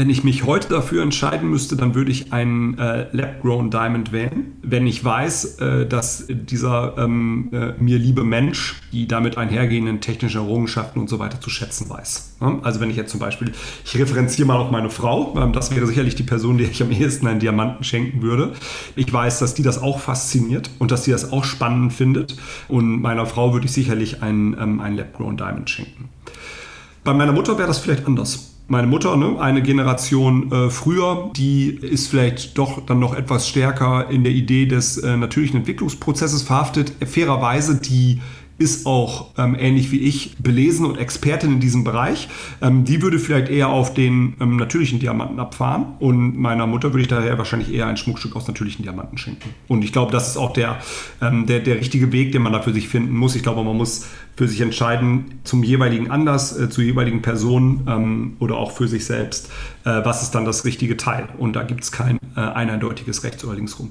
Wenn 0.00 0.08
ich 0.08 0.24
mich 0.24 0.46
heute 0.46 0.66
dafür 0.70 1.02
entscheiden 1.02 1.50
müsste, 1.50 1.76
dann 1.76 1.94
würde 1.94 2.10
ich 2.10 2.32
einen 2.32 2.78
äh, 2.78 3.08
Lab-Grown 3.12 3.70
Diamond 3.70 4.12
wählen. 4.12 4.56
Wenn 4.62 4.86
ich 4.86 5.04
weiß, 5.04 5.58
äh, 5.58 5.86
dass 5.86 6.24
dieser 6.26 6.94
ähm, 6.96 7.50
äh, 7.52 7.74
mir 7.78 7.98
liebe 7.98 8.24
Mensch 8.24 8.80
die 8.92 9.06
damit 9.06 9.36
einhergehenden 9.36 10.00
technischen 10.00 10.38
Errungenschaften 10.38 11.02
und 11.02 11.10
so 11.10 11.18
weiter 11.18 11.38
zu 11.42 11.50
schätzen 11.50 11.90
weiß. 11.90 12.36
Ja? 12.40 12.60
Also 12.62 12.80
wenn 12.80 12.88
ich 12.88 12.96
jetzt 12.96 13.10
zum 13.10 13.20
Beispiel, 13.20 13.52
ich 13.84 13.98
referenziere 13.98 14.48
mal 14.48 14.56
auf 14.56 14.70
meine 14.70 14.88
Frau, 14.88 15.36
ähm, 15.36 15.52
das 15.52 15.70
wäre 15.76 15.86
sicherlich 15.86 16.14
die 16.14 16.22
Person, 16.22 16.56
der 16.56 16.70
ich 16.70 16.82
am 16.82 16.90
ehesten 16.90 17.26
einen 17.26 17.40
Diamanten 17.40 17.84
schenken 17.84 18.22
würde. 18.22 18.54
Ich 18.96 19.12
weiß, 19.12 19.38
dass 19.38 19.52
die 19.52 19.62
das 19.62 19.82
auch 19.82 20.00
fasziniert 20.00 20.70
und 20.78 20.92
dass 20.92 21.04
sie 21.04 21.10
das 21.10 21.30
auch 21.30 21.44
spannend 21.44 21.92
findet. 21.92 22.38
Und 22.68 23.02
meiner 23.02 23.26
Frau 23.26 23.52
würde 23.52 23.66
ich 23.66 23.72
sicherlich 23.72 24.22
einen, 24.22 24.56
ähm, 24.58 24.80
einen 24.80 24.96
Lab-Grown 24.96 25.36
Diamond 25.36 25.68
schenken. 25.68 26.08
Bei 27.04 27.12
meiner 27.12 27.32
Mutter 27.32 27.58
wäre 27.58 27.68
das 27.68 27.80
vielleicht 27.80 28.06
anders 28.06 28.49
meine 28.70 28.86
Mutter, 28.86 29.16
ne, 29.16 29.36
eine 29.40 29.62
Generation 29.62 30.50
äh, 30.52 30.70
früher, 30.70 31.30
die 31.36 31.70
ist 31.70 32.06
vielleicht 32.06 32.56
doch 32.56 32.86
dann 32.86 33.00
noch 33.00 33.14
etwas 33.14 33.48
stärker 33.48 34.08
in 34.08 34.22
der 34.22 34.32
Idee 34.32 34.66
des 34.66 34.96
äh, 34.96 35.16
natürlichen 35.16 35.58
Entwicklungsprozesses 35.58 36.42
verhaftet. 36.42 36.92
Fairerweise 37.04 37.80
die 37.80 38.20
ist 38.60 38.84
auch 38.84 39.30
ähm, 39.38 39.56
ähnlich 39.58 39.90
wie 39.90 40.00
ich 40.00 40.36
belesen 40.38 40.84
und 40.84 40.98
Expertin 40.98 41.52
in 41.54 41.60
diesem 41.60 41.82
Bereich. 41.82 42.28
Ähm, 42.60 42.84
die 42.84 43.00
würde 43.00 43.18
vielleicht 43.18 43.48
eher 43.48 43.70
auf 43.70 43.94
den 43.94 44.34
ähm, 44.38 44.56
natürlichen 44.56 45.00
Diamanten 45.00 45.40
abfahren 45.40 45.94
und 45.98 46.36
meiner 46.36 46.66
Mutter 46.66 46.92
würde 46.92 47.00
ich 47.00 47.08
daher 47.08 47.38
wahrscheinlich 47.38 47.72
eher 47.72 47.86
ein 47.86 47.96
Schmuckstück 47.96 48.36
aus 48.36 48.46
natürlichen 48.46 48.82
Diamanten 48.82 49.16
schenken. 49.16 49.48
Und 49.66 49.82
ich 49.82 49.94
glaube, 49.94 50.12
das 50.12 50.28
ist 50.28 50.36
auch 50.36 50.52
der, 50.52 50.76
ähm, 51.22 51.46
der, 51.46 51.60
der 51.60 51.76
richtige 51.76 52.12
Weg, 52.12 52.32
den 52.32 52.42
man 52.42 52.52
da 52.52 52.60
für 52.60 52.74
sich 52.74 52.86
finden 52.88 53.16
muss. 53.16 53.34
Ich 53.34 53.42
glaube, 53.42 53.64
man 53.64 53.78
muss 53.78 54.06
für 54.36 54.46
sich 54.46 54.60
entscheiden 54.60 55.40
zum 55.44 55.62
jeweiligen 55.62 56.10
Anlass, 56.10 56.54
äh, 56.58 56.68
zur 56.68 56.84
jeweiligen 56.84 57.22
Person 57.22 57.86
ähm, 57.88 58.36
oder 58.40 58.56
auch 58.56 58.72
für 58.72 58.88
sich 58.88 59.06
selbst, 59.06 59.50
äh, 59.84 60.04
was 60.04 60.22
ist 60.22 60.34
dann 60.34 60.44
das 60.44 60.66
richtige 60.66 60.98
Teil. 60.98 61.30
Und 61.38 61.56
da 61.56 61.62
gibt 61.62 61.82
es 61.82 61.92
kein 61.92 62.18
äh, 62.36 62.40
eindeutiges 62.40 63.24
Rechts 63.24 63.42
oder 63.42 63.54
Linksrum. 63.54 63.90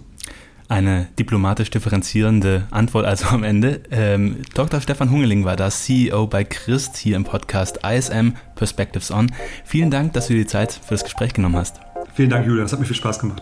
Eine 0.70 1.08
diplomatisch 1.18 1.72
differenzierende 1.72 2.68
Antwort 2.70 3.04
also 3.04 3.30
am 3.30 3.44
Ende. 3.44 3.82
Ähm, 3.90 4.44
Dr. 4.54 4.80
Stefan 4.80 5.10
Hungeling 5.10 5.44
war 5.44 5.56
das, 5.56 5.86
CEO 5.86 6.28
bei 6.28 6.44
Christ 6.44 6.96
hier 6.96 7.16
im 7.16 7.24
Podcast 7.24 7.80
ISM 7.84 8.34
Perspectives 8.54 9.10
On. 9.10 9.32
Vielen 9.66 9.90
Dank, 9.90 10.14
dass 10.14 10.28
du 10.28 10.34
dir 10.34 10.42
die 10.42 10.48
Zeit 10.48 10.72
für 10.72 10.94
das 10.94 11.04
Gespräch 11.04 11.34
genommen 11.34 11.56
hast. 11.56 11.80
Vielen 12.14 12.30
Dank, 12.30 12.46
Julia. 12.46 12.62
Das 12.62 12.72
hat 12.72 12.80
mir 12.80 12.86
viel 12.86 12.96
Spaß 12.96 13.18
gemacht. 13.18 13.42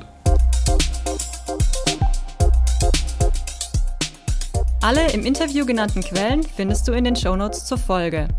Alle 4.82 5.12
im 5.12 5.26
Interview 5.26 5.66
genannten 5.66 6.04
Quellen 6.04 6.44
findest 6.44 6.88
du 6.88 6.94
in 6.94 7.04
den 7.04 7.18
Shownotes 7.18 7.66
zur 7.66 7.78
Folge. 7.78 8.30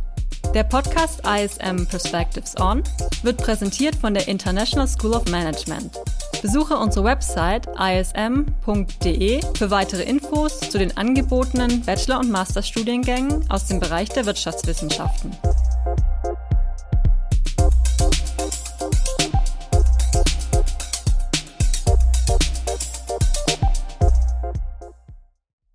Der 0.54 0.64
Podcast 0.64 1.20
ISM 1.26 1.86
Perspectives 1.86 2.58
On 2.58 2.82
wird 3.22 3.36
präsentiert 3.36 3.94
von 3.94 4.14
der 4.14 4.26
International 4.28 4.88
School 4.88 5.12
of 5.12 5.26
Management. 5.30 5.96
Besuche 6.40 6.76
unsere 6.76 7.04
Website 7.04 7.66
ism.de 7.78 9.40
für 9.56 9.70
weitere 9.70 10.02
Infos 10.04 10.60
zu 10.60 10.78
den 10.78 10.96
angebotenen 10.96 11.82
Bachelor- 11.82 12.20
und 12.20 12.30
Masterstudiengängen 12.30 13.44
aus 13.50 13.66
dem 13.66 13.78
Bereich 13.78 14.08
der 14.08 14.24
Wirtschaftswissenschaften. 14.24 15.32